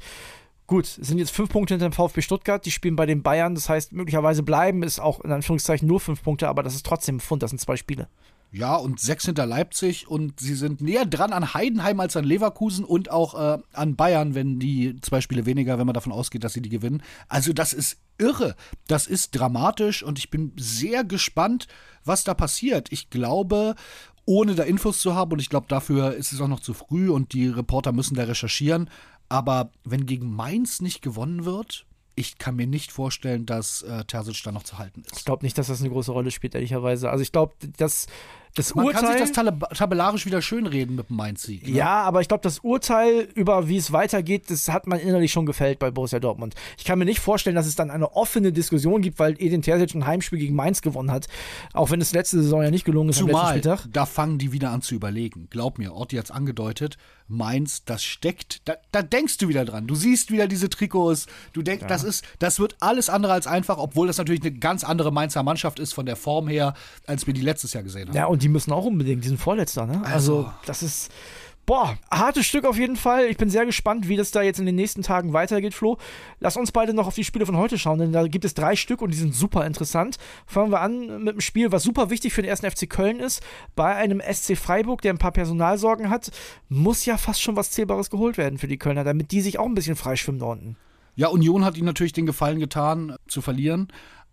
Gut, 0.68 0.86
es 0.86 0.96
sind 0.96 1.20
jetzt 1.20 1.32
fünf 1.32 1.50
Punkte 1.50 1.76
hinter 1.76 1.90
dem 1.90 1.94
VfB 1.94 2.22
Stuttgart, 2.22 2.66
die 2.66 2.72
spielen 2.72 2.96
bei 2.96 3.06
den 3.06 3.22
Bayern, 3.22 3.54
das 3.54 3.70
heißt, 3.70 3.94
möglicherweise 3.94 4.42
bleiben 4.42 4.82
ist 4.82 5.00
auch 5.00 5.22
in 5.22 5.32
Anführungszeichen 5.32 5.88
nur 5.88 6.00
fünf 6.00 6.24
Punkte, 6.24 6.50
aber 6.50 6.64
das 6.64 6.74
ist 6.74 6.86
trotzdem 6.86 7.18
ein 7.18 7.20
Pfund, 7.20 7.44
das 7.44 7.52
sind 7.52 7.60
zwei 7.60 7.76
Spiele. 7.76 8.08
Ja, 8.56 8.78
und 8.78 9.02
sechs 9.02 9.26
hinter 9.26 9.46
Leipzig 9.46 10.08
und 10.08 10.40
sie 10.40 10.56
sind 10.56 10.80
näher 10.80 11.06
dran 11.06 11.34
an 11.34 11.54
Heidenheim 11.54 12.00
als 12.00 12.16
an 12.16 12.24
Leverkusen 12.24 12.86
und 12.86 13.12
auch 13.12 13.34
äh, 13.34 13.62
an 13.74 13.98
Bayern, 13.98 14.34
wenn 14.34 14.60
die 14.60 14.96
zwei 15.02 15.20
Spiele 15.20 15.46
weniger, 15.46 15.78
wenn 15.78 15.86
man 15.86 15.94
davon 15.94 16.14
ausgeht, 16.14 16.46
dass 16.46 16.54
sie 16.54 16.62
die 16.62 16.70
gewinnen. 16.70 17.04
Also 17.28 17.52
das 17.52 17.74
ist 17.74 17.98
irre. 18.18 18.56
Das 18.88 19.08
ist 19.08 19.32
dramatisch 19.32 20.04
und 20.04 20.20
ich 20.20 20.30
bin 20.30 20.54
sehr 20.56 21.04
gespannt, 21.04 21.68
was 22.06 22.24
da 22.24 22.34
passiert. 22.34 22.94
Ich 22.94 23.10
glaube, 23.10 23.76
ohne 24.24 24.56
da 24.56 24.64
Infos 24.64 25.02
zu 25.02 25.16
haben, 25.16 25.34
und 25.34 25.42
ich 25.42 25.50
glaube, 25.50 25.68
dafür 25.68 26.14
ist 26.14 26.32
es 26.32 26.40
auch 26.40 26.48
noch 26.48 26.62
zu 26.62 26.74
früh 26.74 27.10
und 27.10 27.34
die 27.34 27.50
Reporter 27.50 27.92
müssen 27.92 28.16
da 28.16 28.24
recherchieren. 28.24 28.90
Aber 29.28 29.70
wenn 29.84 30.06
gegen 30.06 30.34
Mainz 30.34 30.80
nicht 30.80 31.02
gewonnen 31.02 31.44
wird, 31.44 31.86
ich 32.16 32.38
kann 32.38 32.56
mir 32.56 32.68
nicht 32.68 32.94
vorstellen, 32.94 33.46
dass 33.46 33.82
äh, 33.82 34.06
Terzic 34.06 34.42
da 34.44 34.54
noch 34.54 34.64
zu 34.64 34.78
halten 34.78 35.02
ist. 35.02 35.18
Ich 35.18 35.26
glaube 35.26 35.44
nicht, 35.44 35.58
dass 35.58 35.68
das 35.68 35.82
eine 35.82 35.90
große 35.90 36.14
Rolle 36.14 36.32
spielt, 36.32 36.56
ehrlicherweise. 36.56 37.10
Also 37.10 37.22
ich 37.22 37.34
glaube, 37.34 37.54
dass 37.78 38.08
das 38.56 38.74
Man 38.74 38.86
Urteil. 38.86 39.02
kann 39.02 39.18
sich 39.18 39.32
das 39.34 39.78
tabellarisch 39.78 40.26
wieder 40.26 40.42
schönreden 40.42 40.96
mit 40.96 41.10
dem 41.10 41.18
Mainz-Sieg. 41.18 41.68
Ne? 41.68 41.74
Ja, 41.74 42.04
aber 42.04 42.22
ich 42.22 42.30
glaube, 42.30 42.42
das 42.42 42.60
Urteil 42.60 43.28
über 43.36 43.68
wie 43.68 43.78
es 43.78 43.92
weitergeht, 43.92 44.50
das 44.50 44.70
hat 44.70 44.88
man 44.88 45.00
innerlich 45.00 45.32
schon 45.32 45.46
gefällt 45.46 45.78
bei 45.80 45.92
Borussia 45.92 46.20
Dortmund. 46.20 46.56
Ich 46.78 46.86
kann 46.86 46.98
mir 46.98 47.06
nicht 47.06 47.20
vorstellen, 47.20 47.56
dass 47.56 47.68
es 47.68 47.76
dann 47.76 47.92
eine 47.92 48.16
offene 48.16 48.54
Diskussion 48.54 49.02
gibt, 49.02 49.20
weil 49.20 49.34
Edin 49.34 49.62
Terzic 49.62 49.94
ein 49.94 50.08
Heimspiel 50.08 50.40
gegen 50.40 50.56
Mainz 50.56 50.82
gewonnen 50.82 51.12
hat. 51.12 51.28
Auch 51.74 51.92
wenn 51.92 52.00
es 52.00 52.14
letzte 52.14 52.42
Saison 52.42 52.64
ja 52.64 52.72
nicht 52.72 52.86
gelungen 52.86 53.10
ist 53.10 53.18
Zumal, 53.18 53.36
am 53.36 53.42
letzten 53.56 53.60
Spieltag. 53.60 53.94
Da 53.94 54.06
fangen 54.06 54.38
die 54.38 54.54
wieder 54.54 54.72
an 54.72 54.82
zu 54.82 54.96
überlegen. 54.96 55.48
Glaub 55.50 55.78
mir, 55.78 55.94
Orti 55.94 56.16
hat 56.16 56.26
es 56.26 56.32
angedeutet. 56.32 56.98
Mainz, 57.28 57.84
das 57.86 58.04
steckt, 58.04 58.62
da, 58.66 58.76
da, 58.92 59.02
denkst 59.02 59.38
du 59.38 59.48
wieder 59.48 59.66
dran. 59.66 59.88
Du 59.88 59.96
siehst 59.96 60.32
wieder 60.32 60.48
diese 60.48 60.70
Trikots. 60.70 61.26
Du 61.54 61.64
denkst, 61.64 61.82
ja. 61.84 61.88
das 61.88 62.04
ist, 62.04 62.24
das 62.40 62.60
wird 62.60 62.76
alles 62.80 63.10
andere 63.10 63.34
als 63.34 63.48
einfach, 63.48 63.78
obwohl 63.78 64.08
das 64.08 64.18
natürlich 64.18 64.42
eine 64.42 64.52
ganz 64.52 64.84
andere 64.84 65.12
Mainzer 65.12 65.42
Mannschaft 65.42 65.80
ist 65.80 65.94
von 65.94 66.06
der 66.06 66.16
Form 66.16 66.48
her, 66.48 66.76
als 67.08 67.26
wir 67.26 67.34
die 67.34 67.42
letztes 67.42 67.74
Jahr 67.74 67.84
gesehen 67.84 68.10
haben. 68.10 68.16
Ja, 68.16 68.26
und 68.28 68.44
die 68.44 68.50
müssen 68.50 68.72
auch 68.72 68.86
unbedingt 68.86 69.24
die 69.24 69.30
sind 69.30 69.40
Vorletzter, 69.40 69.88
ne? 69.88 70.02
Also, 70.04 70.38
also, 70.38 70.52
das 70.66 70.84
ist. 70.84 71.12
Boah, 71.66 71.98
hartes 72.12 72.46
Stück 72.46 72.64
auf 72.64 72.78
jeden 72.78 72.96
Fall. 72.96 73.26
Ich 73.26 73.38
bin 73.38 73.50
sehr 73.50 73.66
gespannt, 73.66 74.08
wie 74.08 74.18
das 74.18 74.30
da 74.30 74.44
jetzt 74.44 74.60
in 74.60 74.68
den 74.68 74.76
nächsten 74.76 75.02
Tagen 75.02 75.34
weitergeht, 75.34 75.74
Flo. 75.74 75.98
Lass 76.40 76.58
uns 76.58 76.72
beide 76.72 76.94
noch 76.94 77.08
auf 77.08 77.16
die 77.16 77.24
Spiele 77.24 77.48
von 77.48 77.58
heute 77.58 77.80
schauen, 77.80 77.98
denn 77.98 78.12
da 78.12 78.28
gibt 78.28 78.46
es 78.46 78.54
drei 78.54 78.76
Stück 78.76 79.02
und 79.02 79.10
die 79.10 79.18
sind 79.18 79.34
super 79.34 79.66
interessant. 79.66 80.18
Fangen 80.46 80.72
wir 80.72 80.82
an 80.82 81.24
mit 81.24 81.34
einem 81.34 81.42
Spiel, 81.42 81.72
was 81.72 81.82
super 81.82 82.12
wichtig 82.12 82.34
für 82.34 82.44
den 82.44 82.50
ersten 82.50 82.70
FC 82.70 82.88
Köln 82.88 83.20
ist. 83.20 83.42
Bei 83.76 83.96
einem 83.96 84.22
SC 84.22 84.56
Freiburg, 84.56 85.02
der 85.02 85.14
ein 85.14 85.18
paar 85.18 85.32
Personalsorgen 85.32 86.12
hat, 86.12 86.30
muss 86.70 87.04
ja 87.06 87.18
fast 87.18 87.42
schon 87.42 87.56
was 87.56 87.72
Zählbares 87.72 88.12
geholt 88.12 88.38
werden 88.38 88.60
für 88.60 88.68
die 88.68 88.78
Kölner, 88.78 89.04
damit 89.04 89.32
die 89.32 89.42
sich 89.42 89.58
auch 89.58 89.66
ein 89.66 89.74
bisschen 89.74 89.96
freischwimmen 89.96 90.40
da 90.40 90.46
unten. 90.46 90.78
Ja, 91.16 91.30
Union 91.30 91.66
hat 91.66 91.78
ihnen 91.78 91.88
natürlich 91.88 92.14
den 92.14 92.28
Gefallen 92.28 92.60
getan, 92.60 93.16
zu 93.28 93.42
verlieren. 93.42 93.88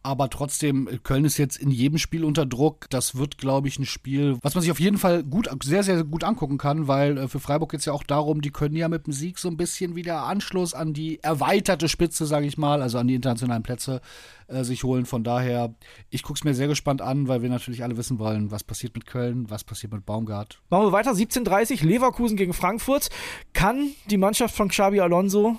Aber 0.05 0.29
trotzdem, 0.31 0.89
Köln 1.05 1.25
ist 1.25 1.39
jetzt 1.39 1.57
in 1.57 1.71
jedem 1.71 1.99
Spiel 1.99 2.25
unter 2.25 2.45
Druck. 2.45 2.91
Das 2.91 3.17
wird, 3.17 3.39
glaube 3.39 3.69
ich, 3.69 3.79
ein 3.79 3.87
Spiel, 3.87 4.37
was 4.43 4.55
man 4.55 4.63
sich 4.63 4.73
auf 4.73 4.81
jeden 4.81 4.99
Fall 4.99 5.23
gut, 5.23 5.49
sehr, 5.63 5.85
sehr 5.85 6.03
gut 6.03 6.25
angucken 6.25 6.59
kann, 6.59 6.89
weil 6.89 7.19
äh, 7.19 7.29
für 7.29 7.39
Freiburg 7.39 7.71
geht 7.71 7.81
es 7.81 7.87
ja 7.87 7.93
auch 7.93 8.03
darum, 8.03 8.41
die 8.41 8.51
können 8.51 8.75
ja 8.75 8.89
mit 8.89 9.07
dem 9.07 9.13
Sieg 9.13 9.39
so 9.39 9.49
ein 9.49 9.57
bisschen 9.57 9.95
wieder 9.95 10.25
Anschluss 10.25 10.75
an 10.75 10.93
die 10.93 11.23
erweiterte 11.23 11.89
Spitze, 11.89 12.27
sage 12.27 12.47
ich 12.47 12.59
mal, 12.59 12.83
also 12.83 12.99
an 12.99 13.07
die 13.07 13.15
internationalen 13.15 13.63
Plätze 13.63 14.01
äh, 14.49 14.65
sich 14.65 14.83
holen. 14.83 15.07
Von 15.07 15.23
daher, 15.23 15.75
ich 16.11 16.25
gucke 16.25 16.39
es 16.39 16.45
mir 16.45 16.55
sehr 16.55 16.69
gespannt 16.69 17.01
an, 17.01 17.29
weil 17.29 17.43
wir 17.43 17.49
natürlich 17.49 17.85
alle 17.85 17.97
wissen 17.97 18.19
wollen, 18.19 18.51
was 18.51 18.65
passiert 18.65 18.95
mit 18.95 19.07
Köln, 19.07 19.51
was 19.51 19.63
passiert 19.63 19.93
mit 19.93 20.05
Baumgart. 20.05 20.61
Machen 20.69 20.87
wir 20.87 20.93
weiter, 20.93 21.13
17.30 21.13 21.85
Leverkusen 21.85 22.37
gegen 22.37 22.55
Frankfurt. 22.55 23.09
Kann 23.53 23.91
die 24.11 24.17
Mannschaft 24.17 24.57
von 24.57 24.69
Xabi 24.69 25.01
Alonso 25.01 25.57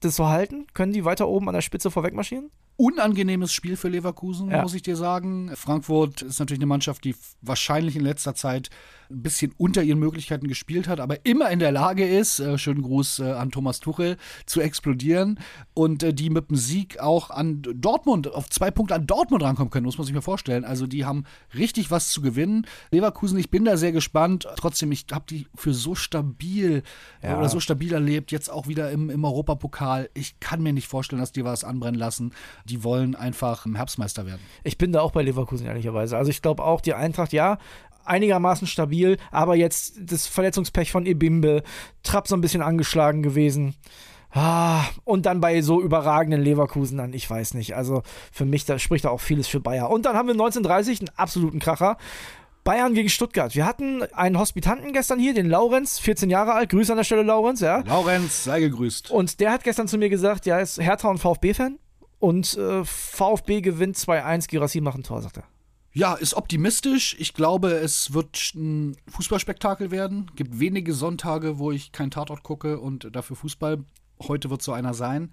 das 0.00 0.16
so 0.16 0.26
halten? 0.26 0.66
Können 0.74 0.92
die 0.92 1.06
weiter 1.06 1.28
oben 1.28 1.48
an 1.48 1.54
der 1.54 1.62
Spitze 1.62 1.90
vorwegmarschieren? 1.90 2.50
Unangenehmes 2.76 3.52
Spiel 3.52 3.76
für 3.76 3.88
Leverkusen, 3.88 4.50
ja. 4.50 4.62
muss 4.62 4.74
ich 4.74 4.82
dir 4.82 4.96
sagen. 4.96 5.50
Frankfurt 5.54 6.22
ist 6.22 6.38
natürlich 6.38 6.60
eine 6.60 6.66
Mannschaft, 6.66 7.04
die 7.04 7.14
wahrscheinlich 7.40 7.96
in 7.96 8.02
letzter 8.02 8.34
Zeit 8.34 8.70
ein 9.10 9.22
bisschen 9.22 9.52
unter 9.56 9.82
ihren 9.82 9.98
Möglichkeiten 9.98 10.48
gespielt 10.48 10.88
hat, 10.88 11.00
aber 11.00 11.24
immer 11.24 11.50
in 11.50 11.58
der 11.58 11.72
Lage 11.72 12.06
ist, 12.06 12.40
äh, 12.40 12.58
schönen 12.58 12.82
Gruß 12.82 13.20
äh, 13.20 13.32
an 13.32 13.50
Thomas 13.50 13.80
Tuchel, 13.80 14.16
zu 14.46 14.60
explodieren 14.60 15.40
und 15.74 16.02
äh, 16.02 16.14
die 16.14 16.30
mit 16.30 16.50
dem 16.50 16.56
Sieg 16.56 17.00
auch 17.00 17.30
an 17.30 17.62
Dortmund, 17.62 18.32
auf 18.32 18.48
zwei 18.50 18.70
Punkte 18.70 18.94
an 18.94 19.06
Dortmund 19.06 19.42
rankommen 19.42 19.70
können, 19.70 19.86
muss 19.86 19.98
man 19.98 20.06
sich 20.06 20.14
mal 20.14 20.20
vorstellen. 20.20 20.64
Also 20.64 20.86
die 20.86 21.04
haben 21.04 21.24
richtig 21.54 21.90
was 21.90 22.10
zu 22.10 22.22
gewinnen. 22.22 22.66
Leverkusen, 22.90 23.38
ich 23.38 23.50
bin 23.50 23.64
da 23.64 23.76
sehr 23.76 23.92
gespannt. 23.92 24.46
Trotzdem, 24.56 24.92
ich 24.92 25.06
habe 25.12 25.24
die 25.28 25.46
für 25.54 25.74
so 25.74 25.94
stabil 25.94 26.82
ja. 27.22 27.38
oder 27.38 27.48
so 27.48 27.60
stabil 27.60 27.92
erlebt, 27.92 28.32
jetzt 28.32 28.50
auch 28.50 28.68
wieder 28.68 28.90
im, 28.90 29.10
im 29.10 29.24
Europapokal. 29.24 30.10
Ich 30.14 30.40
kann 30.40 30.62
mir 30.62 30.72
nicht 30.72 30.88
vorstellen, 30.88 31.20
dass 31.20 31.32
die 31.32 31.44
was 31.44 31.64
anbrennen 31.64 31.98
lassen 31.98 32.32
die 32.64 32.84
wollen 32.84 33.14
einfach 33.14 33.66
Herbstmeister 33.66 34.26
werden. 34.26 34.40
Ich 34.64 34.78
bin 34.78 34.92
da 34.92 35.00
auch 35.00 35.12
bei 35.12 35.22
Leverkusen, 35.22 35.66
ehrlicherweise. 35.66 36.16
Also 36.16 36.30
ich 36.30 36.42
glaube 36.42 36.64
auch, 36.64 36.80
die 36.80 36.94
Eintracht, 36.94 37.32
ja, 37.32 37.58
einigermaßen 38.04 38.66
stabil, 38.66 38.95
aber 39.30 39.56
jetzt 39.56 39.94
das 40.00 40.26
Verletzungspech 40.26 40.92
von 40.92 41.06
Ebimbe, 41.06 41.62
Trapp 42.02 42.28
so 42.28 42.36
ein 42.36 42.40
bisschen 42.40 42.62
angeschlagen 42.62 43.22
gewesen. 43.22 43.74
Ah, 44.32 44.84
und 45.04 45.24
dann 45.24 45.40
bei 45.40 45.62
so 45.62 45.80
überragenden 45.80 46.42
Leverkusen 46.42 46.98
dann, 46.98 47.14
ich 47.14 47.28
weiß 47.28 47.54
nicht. 47.54 47.74
Also 47.74 48.02
für 48.32 48.44
mich, 48.44 48.64
da 48.66 48.78
spricht 48.78 49.06
da 49.06 49.08
auch 49.08 49.20
vieles 49.20 49.48
für 49.48 49.60
Bayern. 49.60 49.90
Und 49.90 50.04
dann 50.04 50.14
haben 50.14 50.26
wir 50.26 50.34
1930 50.34 51.00
einen 51.00 51.10
absoluten 51.16 51.58
Kracher. 51.58 51.96
Bayern 52.62 52.94
gegen 52.94 53.08
Stuttgart. 53.08 53.54
Wir 53.54 53.64
hatten 53.64 54.02
einen 54.12 54.38
Hospitanten 54.38 54.92
gestern 54.92 55.20
hier, 55.20 55.32
den 55.32 55.48
Laurenz, 55.48 56.00
14 56.00 56.28
Jahre 56.28 56.52
alt. 56.52 56.68
Grüße 56.68 56.92
an 56.92 56.96
der 56.96 57.04
Stelle, 57.04 57.22
Laurenz, 57.22 57.60
ja. 57.60 57.78
Laurenz, 57.86 58.44
sei 58.44 58.60
gegrüßt. 58.60 59.10
Und 59.10 59.40
der 59.40 59.52
hat 59.52 59.62
gestern 59.62 59.86
zu 59.86 59.96
mir 59.96 60.10
gesagt, 60.10 60.46
ja, 60.46 60.56
er 60.56 60.62
ist 60.62 60.82
Hertha 60.82 61.08
und 61.08 61.18
VfB-Fan. 61.18 61.78
Und 62.18 62.58
äh, 62.58 62.84
VfB 62.84 63.60
gewinnt 63.60 63.96
2-1, 63.96 64.48
Girassi 64.48 64.80
macht 64.80 64.98
ein 64.98 65.02
Tor, 65.04 65.22
sagt 65.22 65.38
er. 65.38 65.44
Ja, 65.96 66.12
ist 66.12 66.34
optimistisch. 66.34 67.16
Ich 67.18 67.32
glaube, 67.32 67.70
es 67.70 68.12
wird 68.12 68.52
ein 68.54 68.98
Fußballspektakel 69.08 69.90
werden. 69.90 70.30
Gibt 70.36 70.60
wenige 70.60 70.92
Sonntage, 70.92 71.58
wo 71.58 71.72
ich 71.72 71.90
keinen 71.90 72.10
Tatort 72.10 72.42
gucke 72.42 72.78
und 72.78 73.08
dafür 73.16 73.34
Fußball. 73.34 73.82
Heute 74.20 74.50
wird 74.50 74.60
so 74.60 74.74
einer 74.74 74.92
sein. 74.92 75.32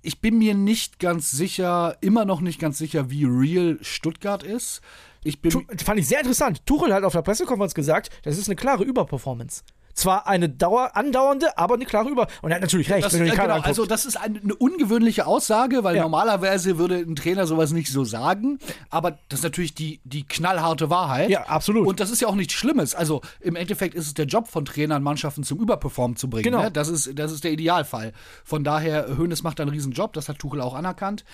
Ich 0.00 0.22
bin 0.22 0.38
mir 0.38 0.54
nicht 0.54 0.98
ganz 0.98 1.30
sicher, 1.30 1.98
immer 2.00 2.24
noch 2.24 2.40
nicht 2.40 2.58
ganz 2.58 2.78
sicher, 2.78 3.10
wie 3.10 3.26
real 3.26 3.76
Stuttgart 3.82 4.42
ist. 4.42 4.80
Ich 5.24 5.42
bin 5.42 5.52
fand 5.52 6.00
ich 6.00 6.08
sehr 6.08 6.20
interessant. 6.20 6.64
Tuchel 6.64 6.94
hat 6.94 7.04
auf 7.04 7.12
der 7.12 7.20
Pressekonferenz 7.20 7.74
gesagt, 7.74 8.08
das 8.22 8.38
ist 8.38 8.48
eine 8.48 8.56
klare 8.56 8.82
Überperformance 8.82 9.62
zwar 9.96 10.28
eine 10.28 10.48
Dauer, 10.48 10.94
andauernde, 10.94 11.58
aber 11.58 11.74
eine 11.74 11.86
klare 11.86 12.08
Über. 12.08 12.28
Und 12.42 12.50
er 12.50 12.56
hat 12.56 12.62
natürlich 12.62 12.90
recht, 12.90 13.04
das, 13.04 13.14
wenn 13.14 13.20
du 13.20 13.26
den 13.26 13.34
genau, 13.34 13.60
Also, 13.60 13.86
das 13.86 14.04
ist 14.04 14.16
eine, 14.16 14.38
eine 14.38 14.54
ungewöhnliche 14.54 15.26
Aussage, 15.26 15.82
weil 15.82 15.96
ja. 15.96 16.02
normalerweise 16.02 16.78
würde 16.78 16.96
ein 16.96 17.16
Trainer 17.16 17.46
sowas 17.46 17.72
nicht 17.72 17.90
so 17.90 18.04
sagen. 18.04 18.58
Aber 18.90 19.18
das 19.28 19.40
ist 19.40 19.44
natürlich 19.44 19.74
die, 19.74 20.00
die 20.04 20.24
knallharte 20.24 20.90
Wahrheit. 20.90 21.30
Ja, 21.30 21.44
absolut. 21.44 21.86
Und 21.86 21.98
das 21.98 22.10
ist 22.10 22.20
ja 22.20 22.28
auch 22.28 22.34
nichts 22.34 22.52
Schlimmes. 22.52 22.94
Also, 22.94 23.22
im 23.40 23.56
Endeffekt 23.56 23.94
ist 23.94 24.06
es 24.06 24.14
der 24.14 24.26
Job 24.26 24.48
von 24.48 24.64
Trainern, 24.64 25.02
Mannschaften 25.02 25.42
zum 25.42 25.58
Überperformen 25.58 26.16
zu 26.16 26.28
bringen. 26.28 26.44
Genau. 26.44 26.62
Ne? 26.62 26.70
Das, 26.70 26.88
ist, 26.88 27.18
das 27.18 27.32
ist 27.32 27.42
der 27.42 27.52
Idealfall. 27.52 28.12
Von 28.44 28.64
daher, 28.64 29.16
Hoeneß 29.16 29.42
macht 29.42 29.60
einen 29.60 29.70
riesen 29.70 29.92
Job, 29.92 30.12
das 30.12 30.28
hat 30.28 30.38
Tuchel 30.38 30.60
auch 30.60 30.74
anerkannt. 30.74 31.24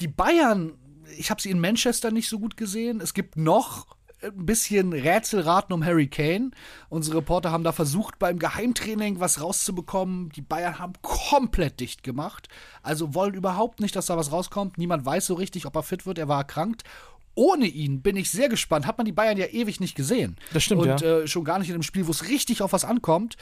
Die 0.00 0.08
Bayern 0.08 0.72
ich 1.16 1.30
habe 1.30 1.40
sie 1.40 1.50
in 1.50 1.58
Manchester 1.58 2.10
nicht 2.10 2.28
so 2.28 2.38
gut 2.38 2.58
gesehen. 2.58 3.00
Es 3.00 3.14
gibt 3.14 3.36
noch 3.36 3.86
ein 4.22 4.46
bisschen 4.46 4.92
Rätselraten 4.92 5.72
um 5.72 5.84
Harry 5.84 6.08
Kane. 6.08 6.50
Unsere 6.88 7.18
Reporter 7.18 7.52
haben 7.52 7.64
da 7.64 7.72
versucht, 7.72 8.18
beim 8.18 8.38
Geheimtraining 8.38 9.20
was 9.20 9.40
rauszubekommen. 9.40 10.30
Die 10.30 10.42
Bayern 10.42 10.78
haben 10.78 10.94
komplett 11.02 11.80
dicht 11.80 12.02
gemacht. 12.02 12.48
Also 12.82 13.14
wollen 13.14 13.34
überhaupt 13.34 13.80
nicht, 13.80 13.94
dass 13.94 14.06
da 14.06 14.16
was 14.16 14.32
rauskommt. 14.32 14.78
Niemand 14.78 15.04
weiß 15.04 15.26
so 15.26 15.34
richtig, 15.34 15.66
ob 15.66 15.76
er 15.76 15.82
fit 15.82 16.06
wird. 16.06 16.18
Er 16.18 16.28
war 16.28 16.38
erkrankt 16.38 16.84
ohne 17.38 17.66
ihn 17.66 18.02
bin 18.02 18.16
ich 18.16 18.32
sehr 18.32 18.48
gespannt. 18.48 18.84
Hat 18.84 18.98
man 18.98 19.04
die 19.04 19.12
Bayern 19.12 19.36
ja 19.36 19.46
ewig 19.46 19.78
nicht 19.78 19.94
gesehen. 19.94 20.34
Das 20.52 20.64
stimmt. 20.64 20.82
Und 20.82 21.00
ja. 21.00 21.20
äh, 21.20 21.28
schon 21.28 21.44
gar 21.44 21.60
nicht 21.60 21.68
in 21.68 21.74
einem 21.74 21.84
Spiel, 21.84 22.08
wo 22.08 22.10
es 22.10 22.28
richtig 22.28 22.62
auf 22.62 22.72
was 22.72 22.84
ankommt. 22.84 23.36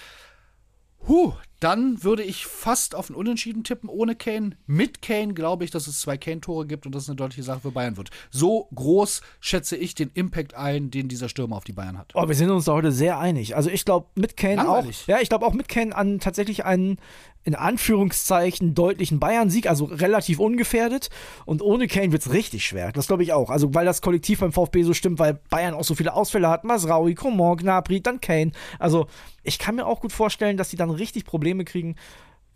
Huh, 1.08 1.34
dann 1.60 2.02
würde 2.02 2.22
ich 2.22 2.46
fast 2.46 2.94
auf 2.94 3.08
einen 3.08 3.16
Unentschieden 3.16 3.64
tippen 3.64 3.88
ohne 3.88 4.14
Kane. 4.14 4.56
Mit 4.66 5.02
Kane 5.02 5.34
glaube 5.34 5.64
ich, 5.64 5.70
dass 5.70 5.86
es 5.86 6.00
zwei 6.00 6.16
Kane-Tore 6.16 6.66
gibt 6.66 6.84
und 6.84 6.94
das 6.94 7.08
eine 7.08 7.16
deutliche 7.16 7.42
Sache 7.42 7.60
für 7.60 7.70
Bayern 7.70 7.96
wird. 7.96 8.10
So 8.30 8.68
groß 8.74 9.22
schätze 9.40 9.76
ich 9.76 9.94
den 9.94 10.10
Impact 10.14 10.54
ein, 10.54 10.90
den 10.90 11.08
dieser 11.08 11.28
Stürmer 11.28 11.56
auf 11.56 11.64
die 11.64 11.72
Bayern 11.72 11.96
hat. 11.96 12.12
Oh, 12.14 12.26
wir 12.26 12.34
sind 12.34 12.50
uns 12.50 12.66
da 12.66 12.72
heute 12.72 12.92
sehr 12.92 13.18
einig. 13.18 13.56
Also 13.56 13.70
ich 13.70 13.84
glaube 13.84 14.08
mit 14.16 14.36
Kane 14.36 14.56
Langweilig. 14.56 15.02
auch. 15.04 15.08
Ja, 15.08 15.20
ich 15.20 15.28
glaube 15.28 15.46
auch 15.46 15.54
mit 15.54 15.68
Kane 15.68 15.94
an 15.94 16.18
tatsächlich 16.18 16.64
einen 16.64 16.98
in 17.46 17.54
Anführungszeichen 17.54 18.74
deutlichen 18.74 19.20
Bayern-Sieg, 19.20 19.68
also 19.68 19.84
relativ 19.84 20.40
ungefährdet. 20.40 21.10
Und 21.44 21.62
ohne 21.62 21.86
Kane 21.86 22.10
wird 22.10 22.26
es 22.26 22.32
richtig 22.32 22.66
schwer. 22.66 22.90
Das 22.90 23.06
glaube 23.06 23.22
ich 23.22 23.32
auch. 23.32 23.50
Also, 23.50 23.72
weil 23.72 23.86
das 23.86 24.02
Kollektiv 24.02 24.40
beim 24.40 24.50
VfB 24.50 24.82
so 24.82 24.92
stimmt, 24.92 25.20
weil 25.20 25.34
Bayern 25.48 25.74
auch 25.74 25.84
so 25.84 25.94
viele 25.94 26.12
Ausfälle 26.12 26.48
hat. 26.48 26.64
Masraui, 26.64 27.14
Coman, 27.14 27.56
Gnabry, 27.56 28.00
dann 28.00 28.20
Kane. 28.20 28.50
Also, 28.80 29.06
ich 29.46 29.58
kann 29.58 29.76
mir 29.76 29.86
auch 29.86 30.00
gut 30.00 30.12
vorstellen, 30.12 30.56
dass 30.56 30.68
die 30.68 30.76
dann 30.76 30.90
richtig 30.90 31.24
Probleme 31.24 31.64
kriegen. 31.64 31.96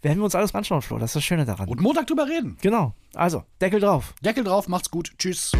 Werden 0.02 0.18
wir 0.18 0.24
uns 0.24 0.34
alles 0.34 0.54
anschauen, 0.54 0.82
Flo. 0.82 0.98
Das 0.98 1.10
ist 1.10 1.16
das 1.16 1.24
Schöne 1.24 1.44
daran. 1.44 1.68
Und 1.68 1.80
Montag 1.80 2.06
drüber 2.06 2.26
reden. 2.26 2.56
Genau. 2.62 2.94
Also, 3.14 3.44
Deckel 3.60 3.80
drauf. 3.80 4.14
Deckel 4.22 4.44
drauf, 4.44 4.66
macht's 4.66 4.90
gut. 4.90 5.12
Tschüss. 5.18 5.52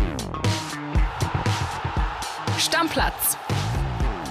Stammplatz. 2.58 3.36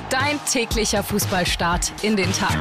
Dein 0.10 0.40
täglicher 0.46 1.04
Fußballstart 1.04 2.04
in 2.04 2.16
den 2.16 2.32
Tag. 2.34 2.58